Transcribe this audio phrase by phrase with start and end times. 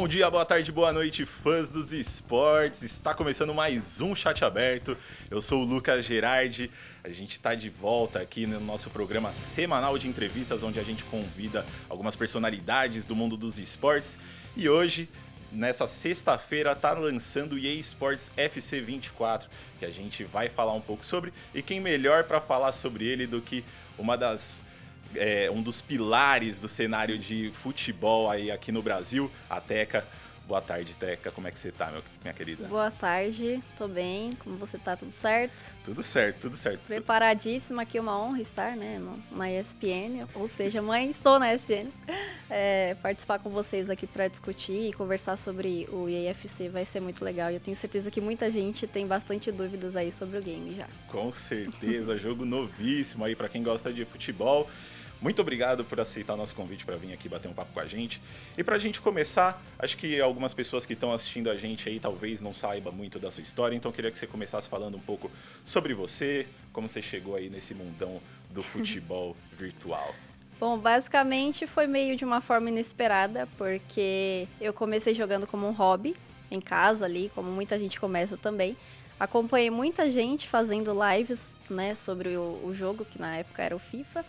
[0.00, 2.82] Bom dia, boa tarde, boa noite, fãs dos esportes.
[2.82, 4.96] Está começando mais um chat aberto.
[5.30, 6.70] Eu sou o Lucas Gerardi.
[7.04, 11.04] A gente está de volta aqui no nosso programa semanal de entrevistas, onde a gente
[11.04, 14.18] convida algumas personalidades do mundo dos esportes.
[14.56, 15.06] E hoje,
[15.52, 20.80] nessa sexta-feira, está lançando o EA Sports FC 24, que a gente vai falar um
[20.80, 21.30] pouco sobre.
[21.54, 23.62] E quem melhor para falar sobre ele do que
[23.98, 24.62] uma das
[25.14, 30.06] é, um dos pilares do cenário de futebol aí aqui no Brasil, a Teca.
[30.50, 31.30] Boa tarde, Teca.
[31.30, 32.66] Como é que você tá, meu, minha querida?
[32.66, 34.32] Boa tarde, tô bem.
[34.32, 34.96] Como você tá?
[34.96, 35.72] Tudo certo?
[35.84, 36.80] Tudo certo, tudo certo.
[36.88, 40.26] Preparadíssima aqui, uma honra estar, né, na ESPN.
[40.34, 41.86] Ou seja, mãe, estou na ESPN.
[42.50, 47.24] É, participar com vocês aqui para discutir e conversar sobre o EAFC vai ser muito
[47.24, 47.52] legal.
[47.52, 50.88] E eu tenho certeza que muita gente tem bastante dúvidas aí sobre o game já.
[51.06, 54.68] Com certeza, jogo novíssimo aí para quem gosta de futebol.
[55.20, 57.86] Muito obrigado por aceitar o nosso convite para vir aqui bater um papo com a
[57.86, 58.22] gente.
[58.56, 62.00] E para a gente começar, acho que algumas pessoas que estão assistindo a gente aí
[62.00, 65.30] talvez não saibam muito da sua história, então queria que você começasse falando um pouco
[65.62, 68.18] sobre você, como você chegou aí nesse mundão
[68.48, 70.14] do futebol virtual.
[70.58, 76.16] Bom, basicamente foi meio de uma forma inesperada, porque eu comecei jogando como um hobby
[76.50, 78.76] em casa ali, como muita gente começa também.
[79.18, 83.78] Acompanhei muita gente fazendo lives, né, sobre o, o jogo, que na época era o
[83.78, 84.24] FIFA.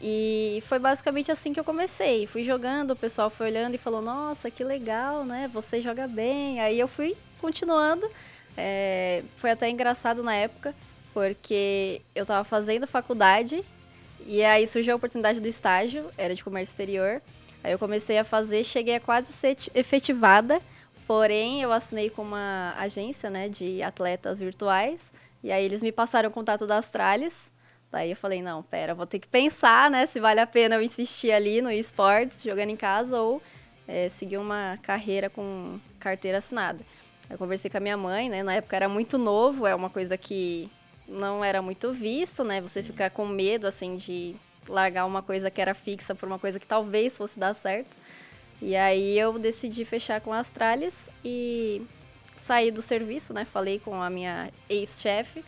[0.00, 2.26] E foi basicamente assim que eu comecei.
[2.26, 5.48] Fui jogando, o pessoal foi olhando e falou: Nossa, que legal, né?
[5.52, 6.60] Você joga bem.
[6.60, 8.08] Aí eu fui continuando.
[8.56, 10.74] É, foi até engraçado na época,
[11.12, 13.64] porque eu tava fazendo faculdade
[14.26, 17.20] e aí surgiu a oportunidade do estágio, era de comércio exterior.
[17.62, 20.60] Aí eu comecei a fazer, cheguei a quase ser efetivada,
[21.06, 25.12] porém eu assinei com uma agência né, de atletas virtuais.
[25.42, 27.52] E aí eles me passaram o contato da Astralis.
[27.94, 30.82] Daí eu falei, não, pera, vou ter que pensar, né, se vale a pena eu
[30.82, 33.40] insistir ali no esportes, jogando em casa, ou
[33.86, 36.80] é, seguir uma carreira com carteira assinada.
[37.30, 40.18] Eu conversei com a minha mãe, né, na época era muito novo, é uma coisa
[40.18, 40.68] que
[41.06, 44.34] não era muito visto, né, você ficar com medo, assim, de
[44.68, 47.96] largar uma coisa que era fixa por uma coisa que talvez fosse dar certo.
[48.60, 51.80] E aí eu decidi fechar com a Astralis e
[52.38, 55.44] saí do serviço, né, falei com a minha ex-chefe,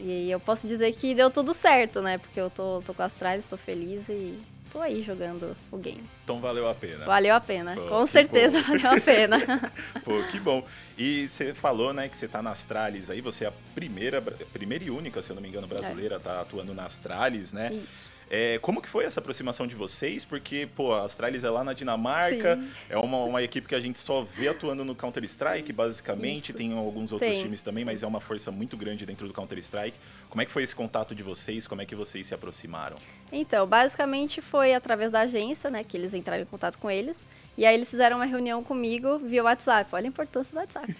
[0.00, 2.18] e eu posso dizer que deu tudo certo, né?
[2.18, 4.38] Porque eu tô, tô com a Astralis, tô feliz e
[4.70, 6.02] tô aí jogando o game.
[6.24, 7.04] Então valeu a pena.
[7.04, 8.68] Valeu a pena, Pô, com certeza bom.
[8.68, 9.38] valeu a pena.
[10.02, 10.64] Pô, que bom.
[10.96, 14.22] E você falou, né, que você tá na Astralis aí, você é a primeira,
[14.52, 16.18] primeira e única, se eu não me engano, brasileira, é.
[16.18, 17.68] tá atuando na Astralis, né?
[17.72, 18.12] Isso.
[18.34, 20.24] É, como que foi essa aproximação de vocês?
[20.24, 22.70] Porque, pô, a Astralis é lá na Dinamarca, Sim.
[22.88, 26.56] é uma, uma equipe que a gente só vê atuando no Counter-Strike, basicamente, Isso.
[26.56, 27.42] tem alguns outros Tem.
[27.42, 29.98] times também, mas é uma força muito grande dentro do Counter-Strike.
[30.30, 31.66] Como é que foi esse contato de vocês?
[31.66, 32.96] Como é que vocês se aproximaram?
[33.30, 37.26] Então, basicamente foi através da agência, né, que eles entraram em contato com eles,
[37.58, 39.94] e aí eles fizeram uma reunião comigo via WhatsApp.
[39.94, 40.96] Olha a importância do WhatsApp.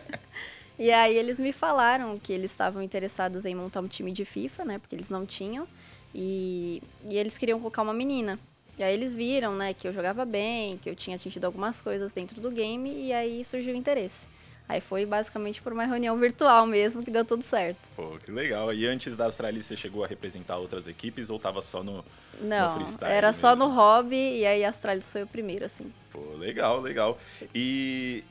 [0.78, 4.64] e aí eles me falaram que eles estavam interessados em montar um time de FIFA,
[4.64, 5.68] né, porque eles não tinham.
[6.14, 8.38] E, e eles queriam colocar uma menina.
[8.78, 12.12] E aí eles viram, né, que eu jogava bem, que eu tinha atingido algumas coisas
[12.12, 14.26] dentro do game e aí surgiu o interesse.
[14.68, 17.88] Aí foi basicamente por uma reunião virtual mesmo que deu tudo certo.
[17.94, 18.72] Pô, que legal.
[18.72, 22.04] E antes da Astralis você chegou a representar outras equipes ou tava só no,
[22.40, 23.12] Não, no freestyle?
[23.12, 23.40] era mesmo?
[23.40, 25.92] só no hobby e aí a Astralis foi o primeiro, assim.
[26.10, 27.18] Pô, legal, legal.
[27.54, 28.24] E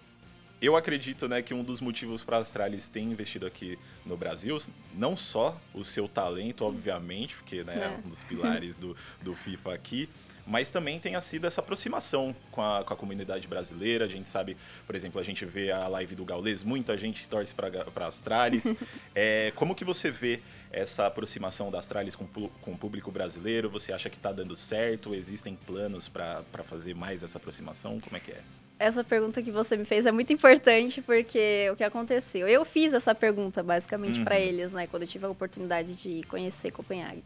[0.66, 4.62] eu acredito né, que um dos motivos para a Astralis ter investido aqui no Brasil,
[4.94, 9.74] não só o seu talento, obviamente, porque né, é um dos pilares do, do FIFA
[9.74, 10.08] aqui,
[10.48, 14.06] mas também tenha sido essa aproximação com a, com a comunidade brasileira.
[14.06, 17.54] A gente sabe, por exemplo, a gente vê a live do Gaules, muita gente torce
[17.54, 18.64] para Astralis.
[19.14, 20.40] é, como que você vê
[20.72, 23.70] essa aproximação da Astralis com, com o público brasileiro?
[23.70, 25.14] Você acha que está dando certo?
[25.14, 28.00] Existem planos para fazer mais essa aproximação?
[28.00, 28.42] Como é que é?
[28.80, 32.48] Essa pergunta que você me fez é muito importante porque o que aconteceu?
[32.48, 34.26] Eu fiz essa pergunta basicamente uhum.
[34.26, 37.24] para eles, né, quando eu tive a oportunidade de conhecer Copenhague.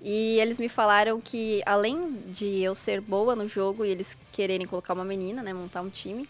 [0.00, 4.66] E eles me falaram que além de eu ser boa no jogo e eles quererem
[4.66, 6.28] colocar uma menina, né, montar um time,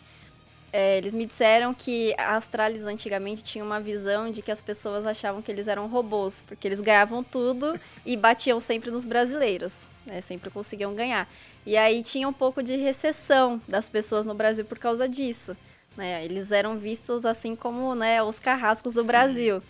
[0.71, 5.07] é, eles me disseram que a Astralis antigamente tinha uma visão de que as pessoas
[5.07, 10.21] achavam que eles eram robôs, porque eles ganhavam tudo e batiam sempre nos brasileiros, né,
[10.21, 11.29] sempre conseguiam ganhar.
[11.65, 15.57] E aí tinha um pouco de recessão das pessoas no Brasil por causa disso.
[15.97, 16.25] Né?
[16.25, 19.07] Eles eram vistos assim como né, os carrascos do Sim.
[19.07, 19.63] Brasil.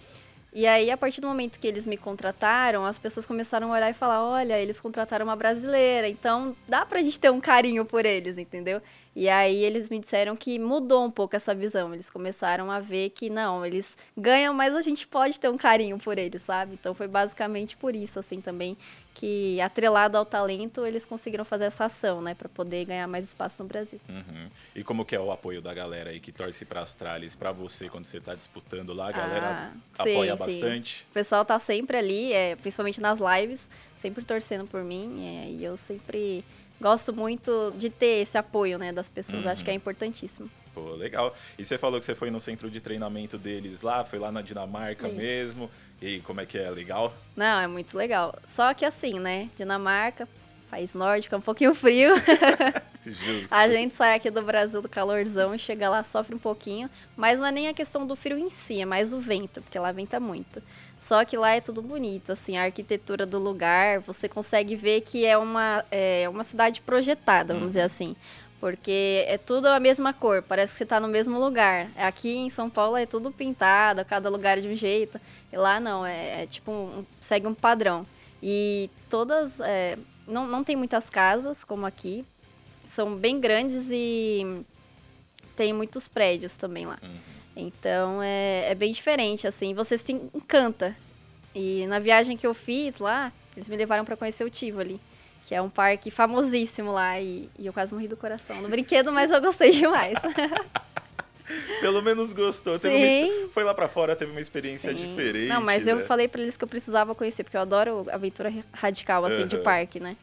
[0.54, 3.90] E aí, a partir do momento que eles me contrataram, as pessoas começaram a olhar
[3.90, 8.04] e falar: olha, eles contrataram uma brasileira, então dá pra gente ter um carinho por
[8.04, 8.82] eles, entendeu?
[9.14, 11.92] E aí eles me disseram que mudou um pouco essa visão.
[11.92, 15.98] Eles começaram a ver que não, eles ganham, mas a gente pode ter um carinho
[15.98, 16.74] por eles, sabe?
[16.74, 18.76] Então foi basicamente por isso, assim, também,
[19.14, 22.34] que atrelado ao talento, eles conseguiram fazer essa ação, né?
[22.34, 24.00] para poder ganhar mais espaço no Brasil.
[24.08, 24.48] Uhum.
[24.74, 27.88] E como que é o apoio da galera aí que torce pra Astralis, para você,
[27.88, 29.08] quando você tá disputando lá?
[29.08, 30.98] A galera ah, apoia sim, bastante?
[30.98, 31.04] Sim.
[31.10, 35.24] O pessoal tá sempre ali, é, principalmente nas lives, sempre torcendo por mim.
[35.24, 36.44] É, e eu sempre
[36.82, 39.44] gosto muito de ter esse apoio, né, das pessoas.
[39.44, 39.50] Uhum.
[39.50, 40.50] Acho que é importantíssimo.
[40.74, 41.34] Pô, legal.
[41.58, 44.42] E você falou que você foi no centro de treinamento deles lá, foi lá na
[44.42, 45.16] Dinamarca Isso.
[45.16, 45.70] mesmo.
[46.00, 46.68] E como é que é?
[46.68, 47.14] Legal?
[47.36, 48.36] Não, é muito legal.
[48.44, 50.28] Só que assim, né, Dinamarca,
[50.70, 52.14] país nórdico, é um pouquinho frio.
[53.04, 53.54] Justo.
[53.54, 56.88] A gente sai aqui do Brasil do calorzão e chega lá, sofre um pouquinho.
[57.16, 59.78] Mas não é nem a questão do frio em si, é mais o vento, porque
[59.78, 60.62] lá venta muito.
[61.02, 65.26] Só que lá é tudo bonito, assim, a arquitetura do lugar, você consegue ver que
[65.26, 67.68] é uma, é uma cidade projetada, vamos uhum.
[67.70, 68.14] dizer assim.
[68.60, 71.88] Porque é tudo a mesma cor, parece que você está no mesmo lugar.
[71.96, 75.20] Aqui em São Paulo é tudo pintado, cada lugar é de um jeito.
[75.52, 78.06] E lá não, é, é tipo, um, segue um padrão.
[78.40, 79.58] E todas.
[79.58, 82.24] É, não, não tem muitas casas como aqui.
[82.86, 84.64] São bem grandes e
[85.56, 87.00] tem muitos prédios também lá.
[87.02, 87.41] Uhum.
[87.56, 90.96] Então é, é bem diferente, assim, você se encanta.
[91.54, 94.98] E na viagem que eu fiz lá, eles me levaram para conhecer o Tivoli,
[95.46, 99.12] que é um parque famosíssimo lá, e, e eu quase morri do coração no brinquedo,
[99.12, 100.16] mas eu gostei demais.
[101.80, 102.78] Pelo menos gostou.
[102.78, 103.48] Sim.
[103.52, 104.96] Foi lá para fora, teve uma experiência Sim.
[104.96, 105.48] diferente.
[105.48, 105.92] Não, mas né?
[105.92, 109.46] eu falei para eles que eu precisava conhecer, porque eu adoro aventura radical, assim, uhum.
[109.46, 110.16] de parque, né?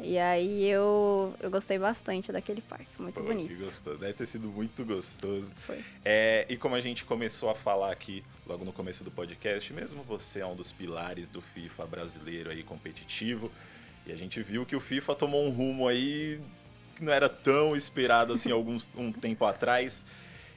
[0.00, 3.48] E aí eu, eu gostei bastante daquele parque, muito Pô, bonito.
[3.48, 3.98] Que gostoso.
[3.98, 5.54] Deve ter sido muito gostoso.
[5.56, 5.84] Foi.
[6.04, 10.02] É, e como a gente começou a falar aqui logo no começo do podcast, mesmo
[10.02, 13.50] você é um dos pilares do FIFA brasileiro aí competitivo,
[14.06, 16.40] e a gente viu que o FIFA tomou um rumo aí
[16.96, 20.04] que não era tão esperado assim alguns um tempo atrás.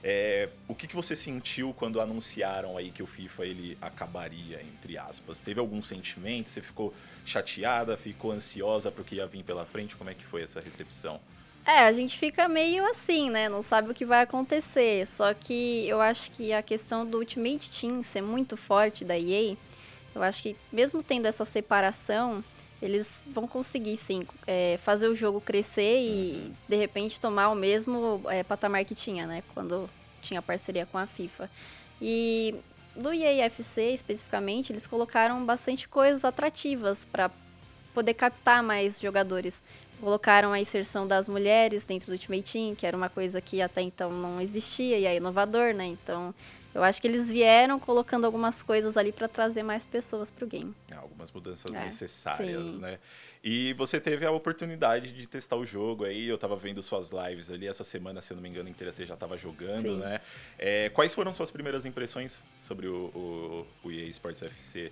[0.03, 4.97] É, o que, que você sentiu quando anunciaram aí que o FIFA ele acabaria, entre
[4.97, 5.41] aspas?
[5.41, 6.49] Teve algum sentimento?
[6.49, 6.93] Você ficou
[7.25, 9.95] chateada, ficou ansiosa para o que ia vir pela frente?
[9.95, 11.19] Como é que foi essa recepção?
[11.65, 13.49] É, a gente fica meio assim, né?
[13.49, 15.05] Não sabe o que vai acontecer.
[15.05, 19.57] Só que eu acho que a questão do Ultimate Team ser muito forte da EA,
[20.15, 22.41] eu acho que mesmo tendo essa separação,
[22.81, 28.21] eles vão conseguir sim é, fazer o jogo crescer e de repente tomar o mesmo
[28.29, 29.43] é, patamar que tinha, né?
[29.53, 29.89] Quando
[30.21, 31.49] tinha parceria com a FIFA.
[32.01, 32.55] E
[32.95, 37.31] no EAFC especificamente, eles colocaram bastante coisas atrativas para
[37.93, 39.63] poder captar mais jogadores.
[39.99, 43.81] Colocaram a inserção das mulheres dentro do Ultimate Team, que era uma coisa que até
[43.81, 45.85] então não existia e é inovador, né?
[45.87, 46.33] Então,
[46.77, 50.47] eu acho que eles vieram colocando algumas coisas ali para trazer mais pessoas para o
[50.47, 50.75] game.
[50.91, 52.79] É, algumas mudanças é, necessárias, sim.
[52.79, 52.99] né?
[53.43, 57.49] E você teve a oportunidade de testar o jogo aí, eu estava vendo suas lives
[57.49, 59.97] ali essa semana, se eu não me engano, inteira você já estava jogando, sim.
[59.97, 60.21] né?
[60.59, 64.91] É, quais foram suas primeiras impressões sobre o, o, o EA Sports FC?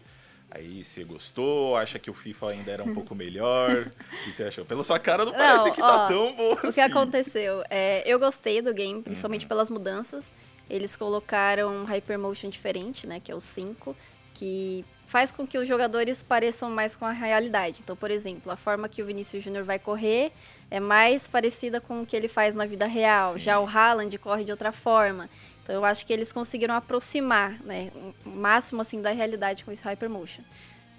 [0.50, 1.76] Aí você gostou?
[1.76, 3.70] Acha que o FIFA ainda era um pouco melhor?
[3.72, 4.66] o que você achou?
[4.66, 6.68] Pela sua cara não, não parece que tá ó, tá tão bom assim.
[6.68, 6.82] O que assim.
[6.82, 7.64] aconteceu?
[7.70, 9.50] É, eu gostei do game, principalmente uhum.
[9.50, 10.34] pelas mudanças.
[10.70, 13.20] Eles colocaram um Hypermotion diferente, né?
[13.20, 13.96] Que é o 5,
[14.34, 17.80] que faz com que os jogadores pareçam mais com a realidade.
[17.84, 20.32] Então, por exemplo, a forma que o Vinícius Júnior vai correr
[20.70, 23.34] é mais parecida com o que ele faz na vida real.
[23.34, 23.40] Sim.
[23.40, 25.30] Já o Haaland corre de outra forma.
[25.64, 27.92] Então, eu acho que eles conseguiram aproximar, né?
[28.26, 30.44] O máximo, assim, da realidade com esse Hypermotion.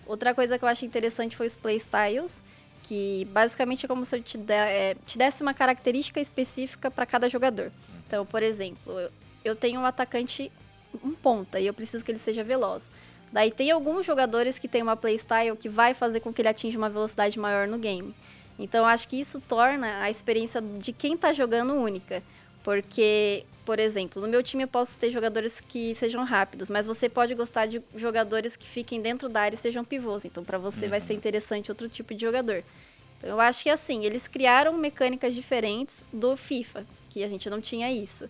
[0.06, 2.44] Outra coisa que eu acho interessante foi os playstyles,
[2.82, 7.04] que basicamente é como se eu te, de, é, te desse uma característica específica para
[7.04, 7.72] cada jogador.
[8.06, 8.92] Então, por exemplo,
[9.46, 10.50] eu tenho um atacante
[11.04, 12.90] um ponta e eu preciso que ele seja veloz.
[13.32, 16.78] Daí tem alguns jogadores que tem uma playstyle que vai fazer com que ele atinja
[16.78, 18.14] uma velocidade maior no game.
[18.58, 22.22] Então acho que isso torna a experiência de quem está jogando única.
[22.62, 27.08] Porque, por exemplo, no meu time eu posso ter jogadores que sejam rápidos, mas você
[27.08, 30.24] pode gostar de jogadores que fiquem dentro da área e sejam pivôs.
[30.24, 30.90] Então para você uhum.
[30.90, 32.64] vai ser interessante outro tipo de jogador.
[33.18, 37.60] Então eu acho que assim, eles criaram mecânicas diferentes do FIFA, que a gente não
[37.60, 38.28] tinha isso.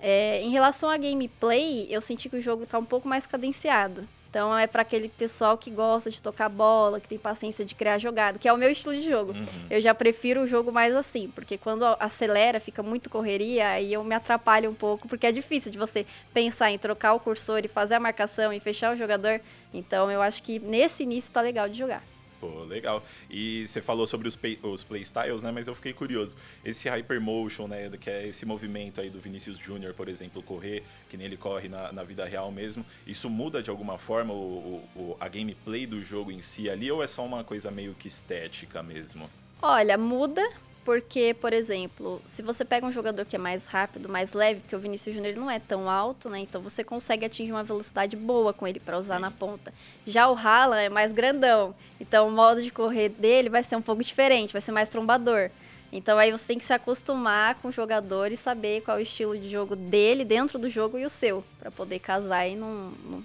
[0.00, 4.06] É, em relação à gameplay, eu senti que o jogo está um pouco mais cadenciado.
[4.30, 7.98] Então é para aquele pessoal que gosta de tocar bola, que tem paciência de criar
[7.98, 9.32] jogada, que é o meu estilo de jogo.
[9.32, 9.46] Uhum.
[9.70, 14.04] Eu já prefiro o jogo mais assim, porque quando acelera, fica muito correria, aí eu
[14.04, 17.68] me atrapalho um pouco, porque é difícil de você pensar em trocar o cursor e
[17.68, 19.40] fazer a marcação e fechar o jogador.
[19.72, 22.02] Então eu acho que nesse início tá legal de jogar.
[22.40, 23.04] Pô, legal.
[23.28, 25.50] E você falou sobre os, os playstyles, né?
[25.50, 26.36] Mas eu fiquei curioso.
[26.64, 27.90] Esse Hypermotion, né?
[28.00, 31.68] Que é esse movimento aí do Vinícius Júnior, por exemplo, correr, que nem ele corre
[31.68, 32.84] na, na vida real mesmo.
[33.06, 37.02] Isso muda de alguma forma o, o, a gameplay do jogo em si ali ou
[37.02, 39.28] é só uma coisa meio que estética mesmo?
[39.60, 40.48] Olha, muda,
[40.88, 44.74] porque, por exemplo, se você pega um jogador que é mais rápido, mais leve, porque
[44.74, 46.38] o Vinícius Júnior não é tão alto, né?
[46.38, 49.20] Então você consegue atingir uma velocidade boa com ele para usar Sim.
[49.20, 49.70] na ponta.
[50.06, 53.82] Já o Haaland é mais grandão, então o modo de correr dele vai ser um
[53.82, 55.50] pouco diferente, vai ser mais trombador.
[55.92, 59.02] Então aí você tem que se acostumar com o jogador e saber qual é o
[59.02, 62.92] estilo de jogo dele dentro do jogo e o seu, para poder casar e não,
[63.04, 63.22] não,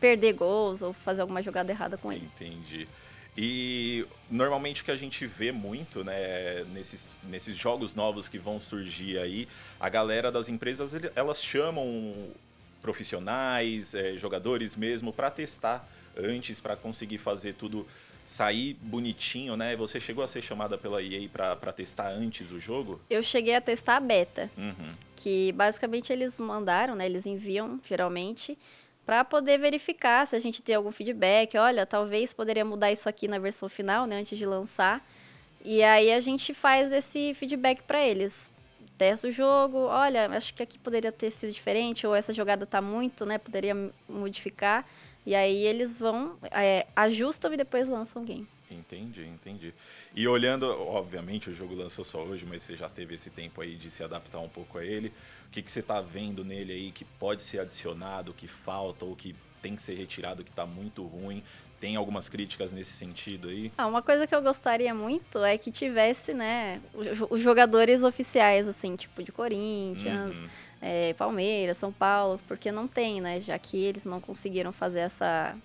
[0.00, 2.28] perder gols ou fazer alguma jogada errada com ele.
[2.34, 2.88] Entendi.
[3.36, 8.60] E normalmente o que a gente vê muito, né, nesses, nesses jogos novos que vão
[8.60, 9.48] surgir aí,
[9.80, 12.14] a galera das empresas, elas chamam
[12.80, 17.86] profissionais, é, jogadores mesmo, para testar antes, para conseguir fazer tudo
[18.28, 19.74] sair bonitinho, né?
[19.76, 23.00] Você chegou a ser chamada pela EA para testar antes o jogo?
[23.08, 24.94] Eu cheguei a testar a beta, uhum.
[25.16, 27.06] que basicamente eles mandaram, né?
[27.06, 28.58] Eles enviam, geralmente,
[29.08, 31.56] para poder verificar se a gente tem algum feedback.
[31.56, 35.02] Olha, talvez poderia mudar isso aqui na versão final, né, antes de lançar.
[35.64, 38.52] E aí a gente faz esse feedback para eles.
[38.98, 42.82] Testa o jogo, olha, acho que aqui poderia ter sido diferente, ou essa jogada tá
[42.82, 43.74] muito, né, poderia
[44.06, 44.84] modificar.
[45.24, 48.46] E aí eles vão, é, ajustam e depois lançam o game.
[48.70, 49.74] Entendi, entendi.
[50.14, 53.74] E olhando, obviamente o jogo lançou só hoje, mas você já teve esse tempo aí
[53.74, 55.12] de se adaptar um pouco a ele.
[55.48, 59.16] O que, que você está vendo nele aí que pode ser adicionado, que falta ou
[59.16, 61.42] que tem que ser retirado, que está muito ruim?
[61.80, 63.72] Tem algumas críticas nesse sentido aí?
[63.78, 66.80] Ah, uma coisa que eu gostaria muito é que tivesse, né,
[67.30, 70.48] os jogadores oficiais, assim, tipo de Corinthians, uhum.
[70.82, 75.56] é, Palmeiras, São Paulo, porque não tem, né, já que eles não conseguiram fazer essa,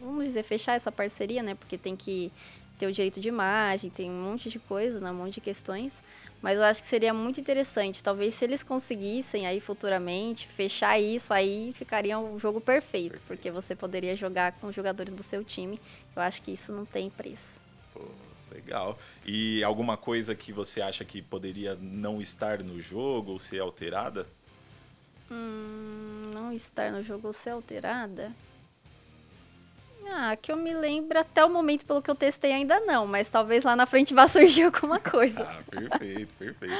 [0.00, 2.32] vamos dizer, fechar essa parceria, né, porque tem que
[2.80, 6.02] ter o direito de imagem, tem um monte de coisa, né, um monte de questões.
[6.40, 8.02] Mas eu acho que seria muito interessante.
[8.02, 13.76] Talvez se eles conseguissem aí futuramente fechar isso, aí ficaria um jogo perfeito, porque você
[13.76, 15.78] poderia jogar com jogadores do seu time.
[16.16, 17.60] Eu acho que isso não tem preço.
[17.92, 18.00] Pô,
[18.50, 18.98] legal.
[19.26, 24.26] E alguma coisa que você acha que poderia não estar no jogo ou ser alterada?
[25.30, 28.32] Hum, não estar no jogo ou ser alterada?
[30.08, 33.30] Ah, que eu me lembro até o momento, pelo que eu testei, ainda não, mas
[33.30, 35.42] talvez lá na frente vá surgir alguma coisa.
[35.42, 36.74] ah, perfeito, perfeito.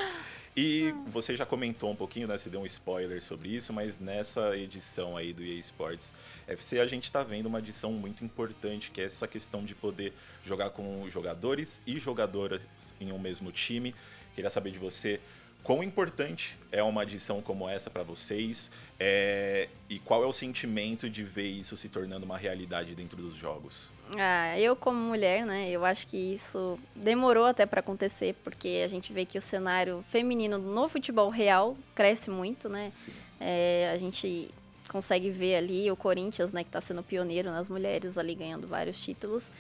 [0.56, 2.36] E você já comentou um pouquinho, né?
[2.36, 6.12] Você deu um spoiler sobre isso, mas nessa edição aí do EA Sports
[6.46, 10.12] FC a gente está vendo uma edição muito importante, que é essa questão de poder
[10.44, 12.62] jogar com jogadores e jogadoras
[13.00, 13.94] em um mesmo time.
[14.34, 15.20] Queria saber de você
[15.62, 21.08] quão importante é uma adição como essa para vocês é, e qual é o sentimento
[21.08, 23.90] de ver isso se tornando uma realidade dentro dos jogos?
[24.18, 28.88] Ah, eu como mulher, né, eu acho que isso demorou até para acontecer, porque a
[28.88, 32.92] gente vê que o cenário feminino no futebol real cresce muito, né?
[33.40, 34.50] É, a gente
[34.88, 39.00] consegue ver ali o Corinthians, né, que está sendo pioneiro nas mulheres ali ganhando vários
[39.00, 39.52] títulos.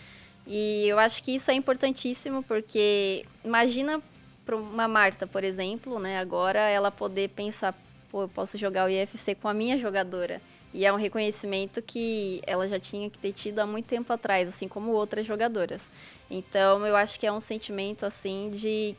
[0.46, 4.02] E eu acho que isso é importantíssimo porque imagina
[4.44, 7.74] para uma Marta, por exemplo, né, agora ela poder pensar,
[8.10, 10.40] pô, eu posso jogar o IFC com a minha jogadora.
[10.72, 14.48] E é um reconhecimento que ela já tinha que ter tido há muito tempo atrás,
[14.48, 15.90] assim como outras jogadoras.
[16.30, 18.94] Então, eu acho que é um sentimento, assim, de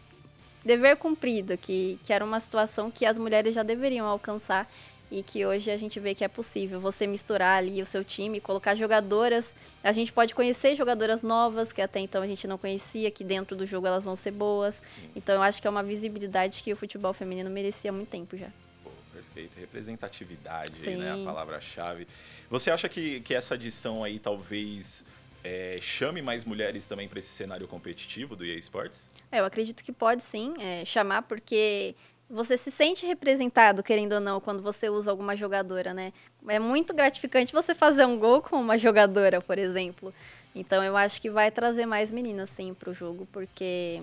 [0.66, 4.70] dever cumprido, que, que era uma situação que as mulheres já deveriam alcançar
[5.12, 8.40] e que hoje a gente vê que é possível você misturar ali o seu time,
[8.40, 9.56] colocar jogadoras.
[9.84, 13.56] A gente pode conhecer jogadoras novas que até então a gente não conhecia, que dentro
[13.56, 14.76] do jogo elas vão ser boas.
[14.76, 15.10] Sim.
[15.14, 18.38] Então eu acho que é uma visibilidade que o futebol feminino merecia há muito tempo
[18.38, 18.48] já.
[18.82, 19.60] Pô, perfeito.
[19.60, 21.12] Representatividade, aí, né?
[21.12, 22.08] A palavra-chave.
[22.50, 25.06] Você acha que, que essa adição aí talvez
[25.44, 29.10] é, chame mais mulheres também para esse cenário competitivo do EA Sports?
[29.32, 31.96] É, eu acredito que pode sim é, chamar, porque
[32.32, 36.14] você se sente representado, querendo ou não, quando você usa alguma jogadora, né?
[36.48, 40.14] É muito gratificante você fazer um gol com uma jogadora, por exemplo.
[40.56, 44.02] Então eu acho que vai trazer mais meninas, sim, para o jogo, porque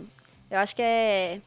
[0.50, 1.40] eu acho que é,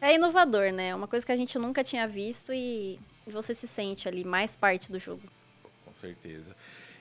[0.00, 0.88] é inovador, né?
[0.88, 4.56] É uma coisa que a gente nunca tinha visto e você se sente ali mais
[4.56, 5.22] parte do jogo.
[5.84, 6.56] Com certeza.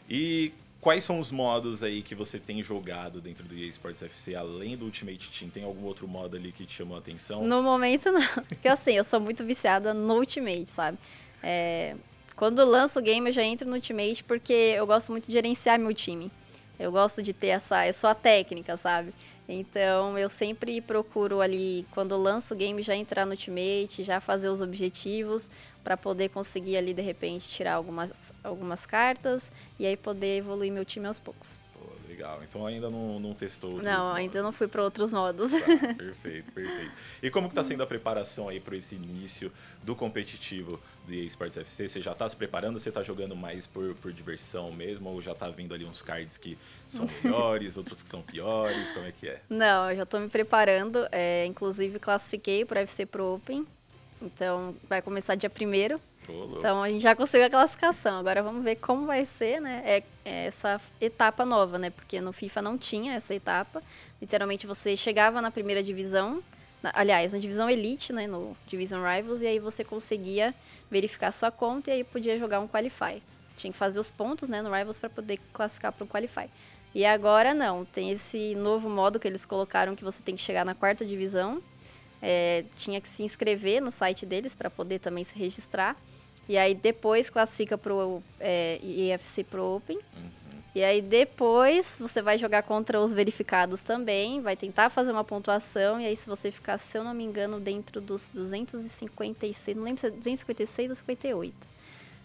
[0.10, 4.34] E Quais são os modos aí que você tem jogado dentro do EA Sports FC,
[4.34, 5.52] além do Ultimate Team?
[5.52, 7.44] Tem algum outro modo ali que te chamou a atenção?
[7.46, 8.28] No momento, não.
[8.50, 10.98] Porque assim, eu sou muito viciada no Ultimate, sabe?
[11.44, 11.96] É...
[12.36, 15.78] Quando lanço o game, eu já entro no Ultimate porque eu gosto muito de gerenciar
[15.78, 16.32] meu time.
[16.80, 17.86] Eu gosto de ter essa...
[17.86, 19.14] Eu sou a técnica, sabe?
[19.48, 24.50] Então, eu sempre procuro ali, quando lanço o game, já entrar no Ultimate, já fazer
[24.50, 25.52] os objetivos,
[25.84, 30.86] para poder conseguir ali de repente tirar algumas, algumas cartas e aí poder evoluir meu
[30.86, 31.60] time aos poucos.
[31.74, 32.42] Pô, legal.
[32.44, 34.18] Então ainda não, não testou Não, modos.
[34.18, 35.52] ainda não fui para outros modos.
[35.52, 36.92] Tá, perfeito, perfeito.
[37.24, 41.24] E como que tá sendo a preparação aí para esse início do competitivo do EA
[41.26, 41.90] Sports FC?
[41.90, 42.80] Você já tá se preparando?
[42.80, 45.10] Você tá jogando mais por, por diversão mesmo?
[45.10, 48.92] Ou já tá vendo ali uns cards que são melhores, outros que são piores?
[48.92, 49.42] Como é que é?
[49.50, 51.08] Não, eu já tô me preparando.
[51.12, 53.66] É, inclusive, classifiquei para FC Pro Open.
[54.22, 56.00] Então, vai começar dia primeiro.
[56.30, 58.20] Ô, Então, a gente já conseguiu a classificação.
[58.20, 59.82] Agora, vamos ver como vai ser, né?
[59.86, 61.90] É, é essa etapa nova, né?
[61.90, 63.82] Porque no FIFA não tinha essa etapa.
[64.22, 66.42] Literalmente, você chegava na primeira divisão.
[66.84, 68.26] na- aliás, na divisão Elite, né?
[68.26, 69.42] No Division Rivals.
[69.44, 70.52] E aí, você conseguia
[70.90, 73.22] verificar sua conta e aí podia jogar um Qualify.
[73.56, 74.64] Tinha que fazer os pontos, né?
[74.64, 76.50] No Rivals para poder classificar para o Qualify.
[76.96, 77.86] E agora, não.
[77.86, 81.62] Tem esse novo modo que eles colocaram que você tem que chegar na quarta divisão.
[82.22, 85.96] É, tinha que se inscrever no site deles para poder também se registrar.
[86.48, 90.00] E aí depois classifica pro é, EFC Pro Open.
[90.74, 96.00] E aí depois você vai jogar contra os verificados também, vai tentar fazer uma pontuação,
[96.00, 100.00] e aí se você ficar, se eu não me engano, dentro dos 256, não lembro
[100.00, 101.72] se é 256 ou 58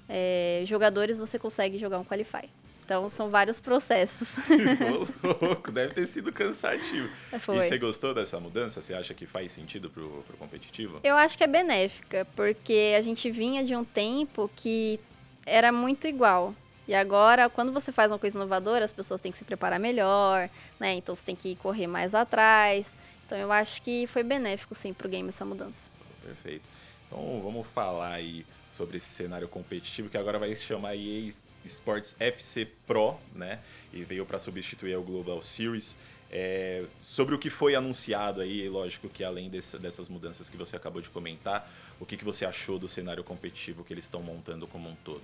[0.08, 2.48] é, jogadores, você consegue jogar um Qualify.
[2.86, 4.38] Então são vários processos.
[5.20, 7.10] Ô, louco, deve ter sido cansativo.
[7.40, 7.58] Foi.
[7.58, 8.80] E você gostou dessa mudança?
[8.80, 11.00] Você acha que faz sentido pro, pro competitivo?
[11.02, 15.00] Eu acho que é benéfica, porque a gente vinha de um tempo que
[15.44, 16.54] era muito igual.
[16.86, 20.48] E agora, quando você faz uma coisa inovadora, as pessoas têm que se preparar melhor,
[20.78, 20.94] né?
[20.94, 22.96] Então você tem que correr mais atrás.
[23.26, 25.90] Então eu acho que foi benéfico sim pro game essa mudança.
[26.24, 26.62] Perfeito.
[27.08, 31.32] Então vamos falar aí sobre esse cenário competitivo que agora vai se chamar EA
[31.66, 33.61] Sports FC Pro, né?
[33.92, 35.96] E veio para substituir o Global Series.
[36.30, 40.75] É, sobre o que foi anunciado aí, lógico que além desse, dessas mudanças que você
[40.75, 41.70] acabou de comentar,
[42.00, 45.23] o que, que você achou do cenário competitivo que eles estão montando como um todo?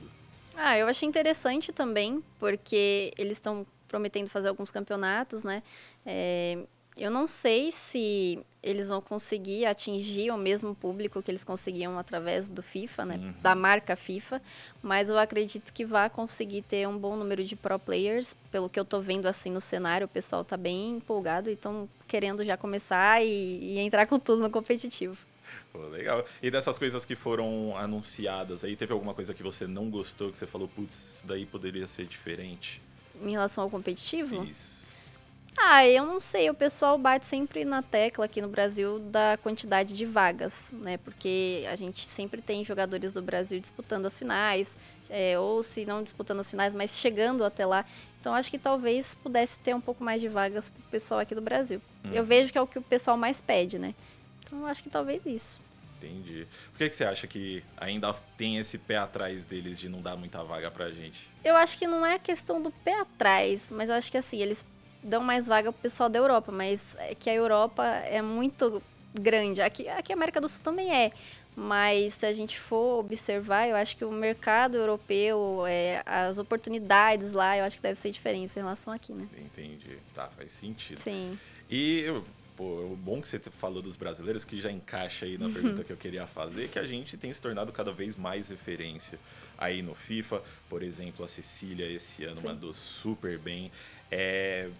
[0.54, 5.62] Ah, eu achei interessante também, porque eles estão prometendo fazer alguns campeonatos, né?
[6.06, 6.58] É,
[6.96, 12.48] eu não sei se eles vão conseguir atingir o mesmo público que eles conseguiam através
[12.48, 13.16] do FIFA, né?
[13.16, 13.34] Uhum.
[13.42, 14.40] Da marca FIFA,
[14.80, 18.36] mas eu acredito que vai conseguir ter um bom número de pro players.
[18.52, 21.88] Pelo que eu tô vendo assim no cenário, o pessoal tá bem empolgado e estão
[22.06, 25.16] querendo já começar e, e entrar com tudo no competitivo.
[25.72, 26.24] Pô, legal.
[26.42, 30.36] E dessas coisas que foram anunciadas aí, teve alguma coisa que você não gostou, que
[30.36, 32.80] você falou, putz, isso daí poderia ser diferente?
[33.20, 34.81] Em relação ao competitivo, Isso.
[35.56, 39.94] Ah, eu não sei, o pessoal bate sempre na tecla aqui no Brasil da quantidade
[39.94, 40.96] de vagas, né?
[40.96, 44.78] Porque a gente sempre tem jogadores do Brasil disputando as finais,
[45.10, 47.84] é, ou se não disputando as finais, mas chegando até lá.
[48.20, 51.42] Então acho que talvez pudesse ter um pouco mais de vagas pro pessoal aqui do
[51.42, 51.82] Brasil.
[52.04, 52.28] Eu Uhum.
[52.28, 53.94] vejo que é o que o pessoal mais pede, né?
[54.44, 55.60] Então acho que talvez isso.
[55.98, 56.48] Entendi.
[56.72, 60.16] Por que, que você acha que ainda tem esse pé atrás deles de não dar
[60.16, 61.28] muita vaga pra gente?
[61.44, 64.64] Eu acho que não é questão do pé atrás, mas eu acho que assim, eles
[65.02, 68.82] dão mais vaga pro pessoal da Europa, mas é que a Europa é muito
[69.14, 69.60] grande.
[69.60, 71.12] Aqui, aqui a América do Sul também é.
[71.54, 77.32] Mas se a gente for observar, eu acho que o mercado europeu, é, as oportunidades
[77.32, 79.28] lá, eu acho que deve ser diferente em relação aqui, né?
[79.38, 79.98] Entendi.
[80.14, 80.98] Tá, faz sentido.
[80.98, 81.38] Sim.
[81.70, 82.06] E,
[82.56, 85.92] pô, o bom que você falou dos brasileiros, que já encaixa aí na pergunta que
[85.92, 89.18] eu queria fazer, que a gente tem se tornado cada vez mais referência
[89.58, 90.42] aí no FIFA.
[90.70, 92.46] Por exemplo, a Cecília esse ano Sim.
[92.46, 93.70] mandou super bem.
[94.10, 94.70] É,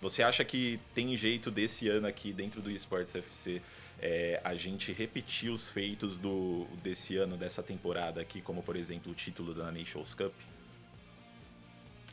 [0.00, 3.60] você acha que tem jeito desse ano aqui dentro do Esportes FC
[4.00, 9.12] é, a gente repetir os feitos do, desse ano, dessa temporada aqui, como por exemplo
[9.12, 10.32] o título da Nations Cup?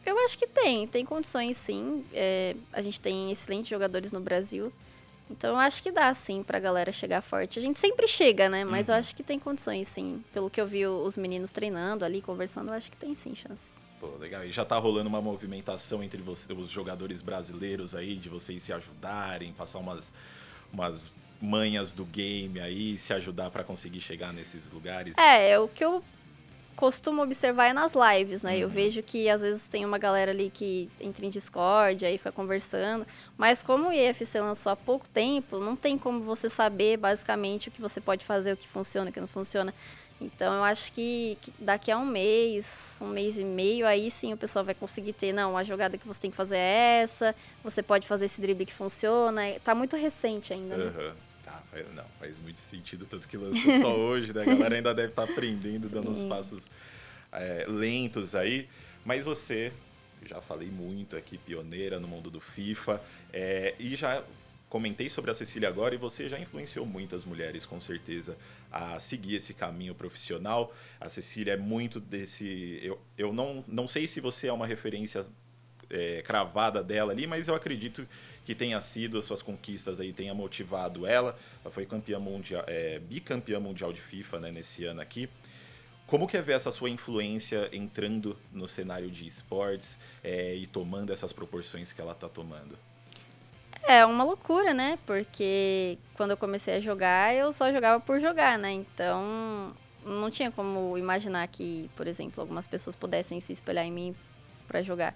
[0.05, 2.05] Eu acho que tem, tem condições sim.
[2.13, 4.71] É, a gente tem excelentes jogadores no Brasil.
[5.29, 7.59] Então eu acho que dá sim pra galera chegar forte.
[7.59, 8.63] A gente sempre chega, né?
[8.63, 8.99] Mas eu Uhum.
[8.99, 10.23] acho que tem condições sim.
[10.33, 13.69] Pelo que eu vi os meninos treinando ali, conversando, eu acho que tem sim chance.
[13.99, 14.43] Pô, legal.
[14.45, 18.71] E já tá rolando uma movimentação entre você- os jogadores brasileiros aí, de vocês se
[18.71, 20.13] ajudarem, passar umas,
[20.71, 21.09] umas
[21.41, 25.17] manhas do game aí, se ajudar pra conseguir chegar nesses lugares.
[25.17, 26.03] É, é o que eu
[26.75, 28.55] costumo observar é nas lives, né?
[28.59, 28.73] Eu Uhum.
[28.73, 33.05] vejo que às vezes tem uma galera ali que entra em Discord, aí fica conversando.
[33.35, 37.71] Mas como o IFC lançou há pouco tempo, não tem como você saber basicamente o
[37.71, 39.73] que você pode fazer, o que funciona, o que não funciona.
[40.19, 44.33] Então eu acho que, que daqui a um mês, um mês e meio, aí sim
[44.33, 47.35] o pessoal vai conseguir ter, não, a jogada que você tem que fazer é essa,
[47.63, 49.41] você pode fazer esse drible que funciona.
[49.63, 51.13] Tá muito recente ainda, né?
[51.45, 54.41] Tá, faz, não, faz muito sentido, tanto que lançou só hoje, né?
[54.41, 56.29] A galera ainda deve estar aprendendo, dando uns Sim.
[56.29, 56.69] passos
[57.31, 58.67] é, lentos aí.
[59.05, 59.71] Mas você,
[60.25, 62.99] já falei muito aqui, pioneira no mundo do FIFA,
[63.31, 64.23] é, e já
[64.69, 68.37] comentei sobre a Cecília agora, e você já influenciou muitas mulheres, com certeza,
[68.71, 70.73] a seguir esse caminho profissional.
[70.99, 72.79] A Cecília é muito desse.
[72.83, 75.25] Eu, eu não, não sei se você é uma referência
[75.89, 78.07] é, cravada dela ali, mas eu acredito
[78.45, 81.37] que tenha sido, as suas conquistas aí tenha motivado ela.
[81.63, 85.29] Ela foi campeã mundial, é, bicampeã mundial de FIFA né, nesse ano aqui.
[86.05, 91.11] Como que é ver essa sua influência entrando no cenário de esportes é, e tomando
[91.11, 92.77] essas proporções que ela está tomando?
[93.83, 94.97] É uma loucura, né?
[95.05, 98.71] Porque quando eu comecei a jogar, eu só jogava por jogar, né?
[98.71, 99.73] Então,
[100.05, 104.15] não tinha como imaginar que, por exemplo, algumas pessoas pudessem se espelhar em mim
[104.67, 105.13] para jogar.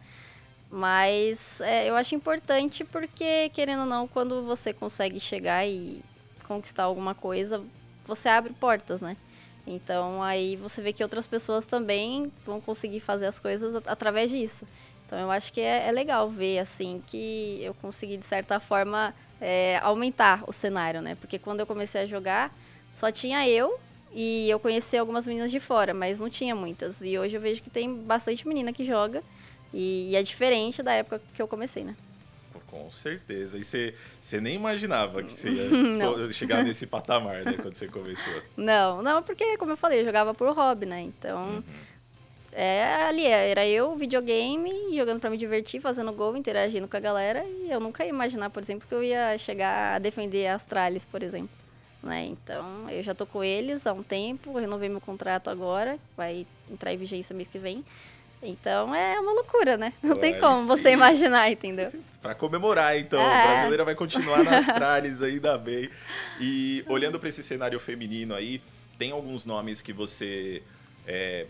[0.69, 6.01] Mas é, eu acho importante porque, querendo ou não, quando você consegue chegar e
[6.47, 7.61] conquistar alguma coisa,
[8.05, 9.17] você abre portas, né?
[9.65, 14.31] Então aí você vê que outras pessoas também vão conseguir fazer as coisas at através
[14.31, 14.65] disso.
[15.11, 19.13] Então eu acho que é, é, legal ver assim que eu consegui de certa forma
[19.41, 21.15] é, aumentar o cenário, né?
[21.15, 22.57] Porque quando eu comecei a jogar
[22.93, 23.77] só tinha eu
[24.13, 27.01] e eu conheci algumas meninas de fora, mas não tinha muitas.
[27.01, 29.21] E hoje eu vejo que tem bastante menina que joga
[29.73, 31.93] e, e é diferente da época que eu comecei, né?
[32.67, 33.57] Com certeza.
[33.57, 33.93] E você,
[34.39, 38.41] nem imaginava que você ia chegar nesse patamar, né, quando você começou.
[38.55, 41.01] Não, não, porque, como eu falei, eu jogava por hobby, né?
[41.01, 41.63] Então, uhum.
[42.51, 47.45] É ali, era eu, videogame, jogando para me divertir, fazendo gol, interagindo com a galera.
[47.45, 51.05] E eu nunca ia imaginar, por exemplo, que eu ia chegar a defender a Astralis,
[51.05, 51.55] por exemplo.
[52.03, 52.25] Né?
[52.25, 56.93] Então, eu já tô com eles há um tempo, renovei meu contrato agora, vai entrar
[56.93, 57.85] em vigência mês que vem.
[58.43, 59.93] Então é uma loucura, né?
[60.01, 60.67] Não tem como sim.
[60.67, 61.91] você imaginar, entendeu?
[62.21, 63.21] Para comemorar, então.
[63.21, 63.43] É.
[63.43, 65.89] A brasileira vai continuar nas trales, ainda bem.
[66.39, 68.59] E olhando para esse cenário feminino aí,
[68.97, 70.63] tem alguns nomes que você
[71.05, 71.45] é,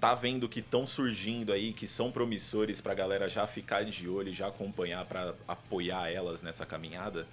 [0.00, 4.08] tá vendo que estão surgindo aí, que são promissores para a galera já ficar de
[4.08, 7.26] olho e já acompanhar para apoiar elas nessa caminhada?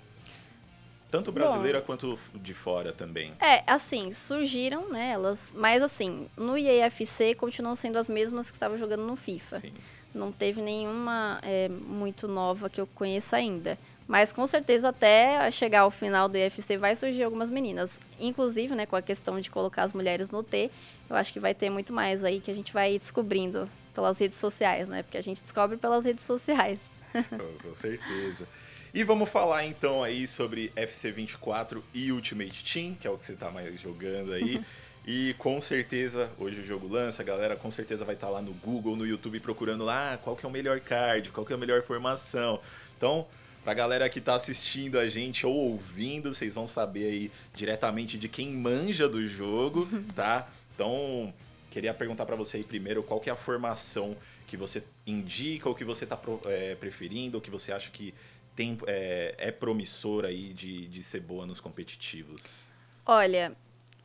[1.09, 3.31] Tanto brasileira Bom, quanto de fora também.
[3.39, 8.77] É, assim, surgiram, né, elas, mas assim, no IAFC continuam sendo as mesmas que estavam
[8.77, 9.61] jogando no FIFA.
[9.61, 9.73] Sim.
[10.13, 13.77] Não teve nenhuma é, muito nova que eu conheça ainda.
[14.07, 17.99] Mas com certeza até chegar ao final do IFC vai surgir algumas meninas.
[18.19, 20.71] Inclusive, né, com a questão de colocar as mulheres no T,
[21.09, 24.37] eu acho que vai ter muito mais aí que a gente vai descobrindo pelas redes
[24.37, 25.03] sociais, né?
[25.03, 26.91] Porque a gente descobre pelas redes sociais.
[27.61, 28.47] com certeza.
[28.93, 33.33] E vamos falar então aí sobre FC24 e Ultimate Team, que é o que você
[33.33, 34.61] está mais jogando aí.
[35.05, 38.41] e com certeza, hoje o jogo lança, a galera com certeza vai estar tá lá
[38.41, 41.51] no Google, no YouTube procurando lá ah, qual que é o melhor card, qual que
[41.51, 42.61] é a melhor formação.
[42.95, 43.27] Então,
[43.67, 48.29] pra galera que está assistindo a gente ou ouvindo, vocês vão saber aí diretamente de
[48.29, 50.47] quem manja do jogo, tá?
[50.73, 51.33] Então,
[51.69, 54.15] queria perguntar para você aí primeiro qual que é a formação
[54.47, 58.13] que você indica, ou que você está é, preferindo, ou que você acha que
[58.55, 62.61] tem, é, é promissor aí de, de ser boa nos competitivos?
[63.05, 63.51] Olha,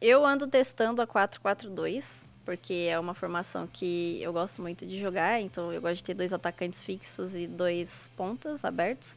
[0.00, 5.40] eu ando testando a 442, porque é uma formação que eu gosto muito de jogar,
[5.40, 9.16] então eu gosto de ter dois atacantes fixos e dois pontas abertos.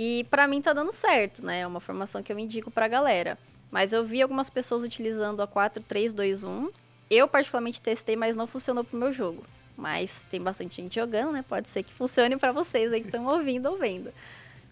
[0.00, 1.62] E para mim tá dando certo, né?
[1.62, 3.36] É uma formação que eu indico pra galera.
[3.68, 6.70] Mas eu vi algumas pessoas utilizando a 4321.
[7.10, 9.44] Eu particularmente testei, mas não funcionou pro meu jogo.
[9.76, 11.44] Mas tem bastante gente jogando, né?
[11.48, 14.12] Pode ser que funcione para vocês aí que estão ouvindo ou vendo.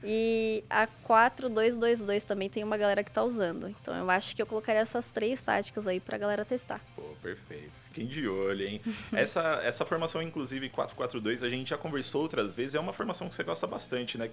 [0.04, 3.68] E a 4222 também tem uma galera que tá usando.
[3.68, 6.80] Então eu acho que eu colocaria essas três táticas aí pra galera testar.
[6.94, 7.72] Pô, perfeito.
[7.88, 8.80] Fiquem de olho, hein?
[9.12, 12.74] essa, essa formação, inclusive, 442, a gente já conversou outras vezes.
[12.74, 14.30] É uma formação que você gosta bastante, né?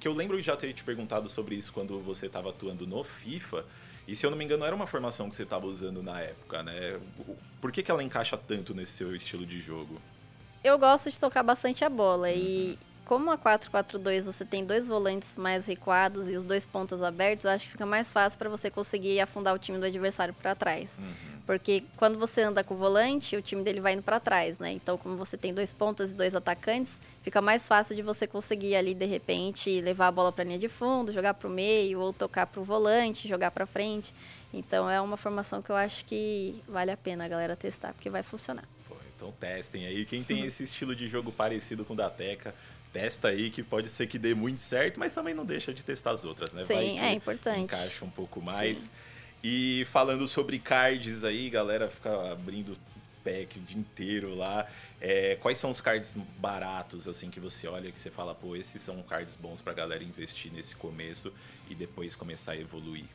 [0.00, 3.04] Que eu lembro de já ter te perguntado sobre isso quando você estava atuando no
[3.04, 3.64] FIFA.
[4.06, 6.62] E se eu não me engano, era uma formação que você estava usando na época,
[6.62, 7.00] né?
[7.60, 9.98] Por que, que ela encaixa tanto nesse seu estilo de jogo?
[10.62, 12.34] Eu gosto de tocar bastante a bola uhum.
[12.36, 17.46] e como a 4-4-2 você tem dois volantes mais recuados e os dois pontas abertos,
[17.46, 20.98] acho que fica mais fácil para você conseguir afundar o time do adversário para trás.
[20.98, 21.34] Uhum.
[21.46, 24.72] Porque quando você anda com o volante, o time dele vai indo para trás, né?
[24.72, 28.74] Então, como você tem dois pontas e dois atacantes, fica mais fácil de você conseguir
[28.76, 32.12] ali de repente levar a bola para linha de fundo, jogar para o meio ou
[32.12, 34.14] tocar para o volante, jogar para frente.
[34.52, 38.08] Então, é uma formação que eu acho que vale a pena a galera testar, porque
[38.08, 38.64] vai funcionar.
[38.88, 40.06] Pô, então testem aí.
[40.06, 42.54] Quem tem esse estilo de jogo parecido com o da Teca,
[42.94, 46.12] testa aí que pode ser que dê muito certo, mas também não deixa de testar
[46.12, 46.62] as outras, né?
[46.62, 47.64] Sim, é importante.
[47.64, 48.78] Encaixa um pouco mais.
[48.78, 48.90] Sim.
[49.42, 52.78] E falando sobre cards aí, galera fica abrindo
[53.24, 54.66] pack o dia inteiro lá.
[55.00, 58.80] É, quais são os cards baratos, assim, que você olha que você fala, pô, esses
[58.80, 61.32] são cards bons pra galera investir nesse começo
[61.68, 63.06] e depois começar a evoluir?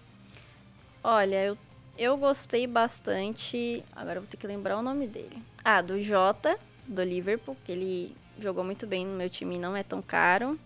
[1.01, 1.57] Olha, eu,
[1.97, 3.83] eu gostei bastante.
[3.95, 5.41] Agora eu vou ter que lembrar o nome dele.
[5.63, 9.84] Ah, do Jota, do Liverpool, que ele jogou muito bem no meu time, não é
[9.84, 10.60] tão caro.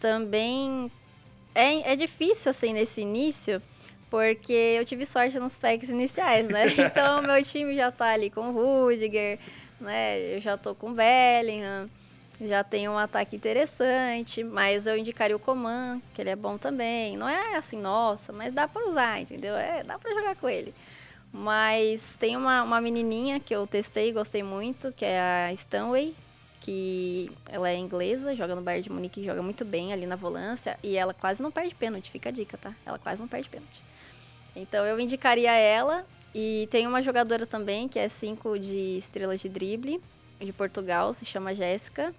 [0.00, 0.90] Também
[1.54, 3.62] é, é difícil, assim, nesse início,
[4.10, 6.64] porque eu tive sorte nos packs iniciais, né?
[6.78, 9.38] Então, meu time já tá ali com o Rudiger,
[9.80, 10.36] né?
[10.36, 11.88] Eu já tô com o Bellingham.
[12.38, 17.16] Já tem um ataque interessante, mas eu indicaria o Coman, que ele é bom também.
[17.16, 19.56] Não é assim, nossa, mas dá pra usar, entendeu?
[19.56, 20.74] É, dá pra jogar com ele.
[21.32, 26.14] Mas tem uma, uma menininha que eu testei e gostei muito, que é a Stanway,
[26.66, 30.76] que ela é inglesa, joga no Bayern de Munique, joga muito bem ali na volância,
[30.82, 32.74] e ela quase não perde pênalti, fica a dica, tá?
[32.84, 33.80] Ela quase não perde pênalti.
[34.56, 39.48] Então eu indicaria ela, e tem uma jogadora também, que é 5 de estrelas de
[39.48, 40.02] drible,
[40.40, 42.12] de Portugal, se chama Jéssica,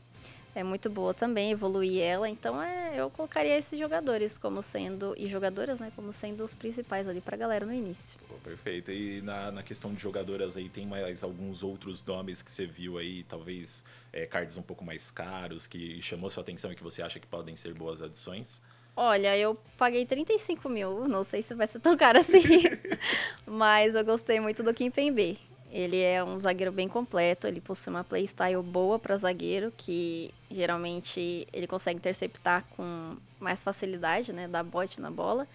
[0.55, 2.27] é muito boa também, evoluir ela.
[2.27, 7.07] Então é, eu colocaria esses jogadores como sendo, e jogadoras, né, como sendo os principais
[7.07, 8.17] ali pra galera no início.
[8.27, 8.91] Pô, perfeito.
[8.91, 12.97] E na, na questão de jogadoras aí, tem mais alguns outros nomes que você viu
[12.97, 13.83] aí, talvez
[14.17, 17.27] é, cards um pouco mais caros, que chamou sua atenção e que você acha que
[17.27, 18.61] podem ser boas adições?
[18.95, 22.41] Olha, eu paguei 35 mil, não sei se vai ser tão caro assim,
[23.45, 25.39] mas eu gostei muito do Kim Pembe.
[25.71, 31.47] Ele é um zagueiro bem completo, ele possui uma playstyle boa para zagueiro, que geralmente
[31.53, 35.47] ele consegue interceptar com mais facilidade, né, dar bote na bola.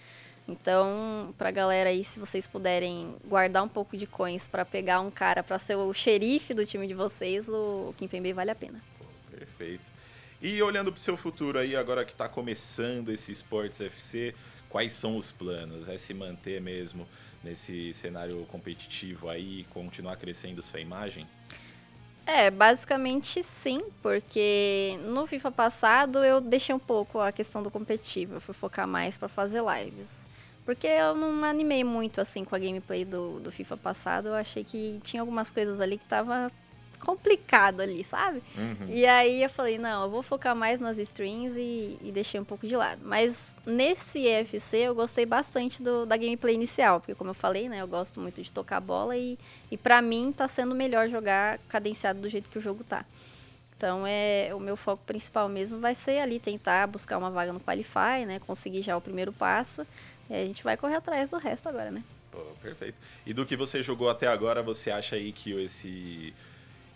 [0.48, 5.10] Então, pra galera aí, se vocês puderem guardar um pouco de coins para pegar um
[5.10, 8.80] cara para ser o xerife do time de vocês, o Kimpembe vale a pena.
[8.98, 9.84] Pô, perfeito.
[10.40, 14.34] E olhando pro seu futuro aí, agora que tá começando esse Sports FC,
[14.68, 15.88] quais são os planos?
[15.88, 17.06] É se manter mesmo
[17.44, 21.26] nesse cenário competitivo aí, continuar crescendo sua imagem?
[22.24, 28.34] É, basicamente sim, porque no FIFA passado eu deixei um pouco a questão do competitivo,
[28.34, 30.28] eu fui focar mais para fazer lives.
[30.64, 34.34] Porque eu não me animei muito assim com a gameplay do, do FIFA passado, eu
[34.34, 36.50] achei que tinha algumas coisas ali que tava
[37.02, 38.42] complicado ali, sabe?
[38.56, 38.86] Uhum.
[38.88, 42.44] E aí eu falei, não, eu vou focar mais nas streams e, e, deixei um
[42.44, 43.00] pouco de lado.
[43.04, 47.80] Mas nesse EFC eu gostei bastante do, da gameplay inicial, porque como eu falei, né,
[47.80, 49.36] eu gosto muito de tocar bola e,
[49.70, 53.04] e para mim tá sendo melhor jogar cadenciado do jeito que o jogo tá.
[53.82, 57.58] Então é o meu foco principal mesmo vai ser ali tentar buscar uma vaga no
[57.58, 59.84] Qualify, né, conseguir já o primeiro passo.
[60.30, 62.04] E a gente vai correr atrás do resto agora, né?
[62.30, 62.94] Pô, perfeito.
[63.26, 66.32] E do que você jogou até agora, você acha aí que esse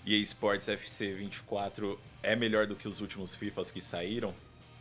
[0.06, 4.32] EA Sports FC 24 é melhor do que os últimos FIFAs que saíram?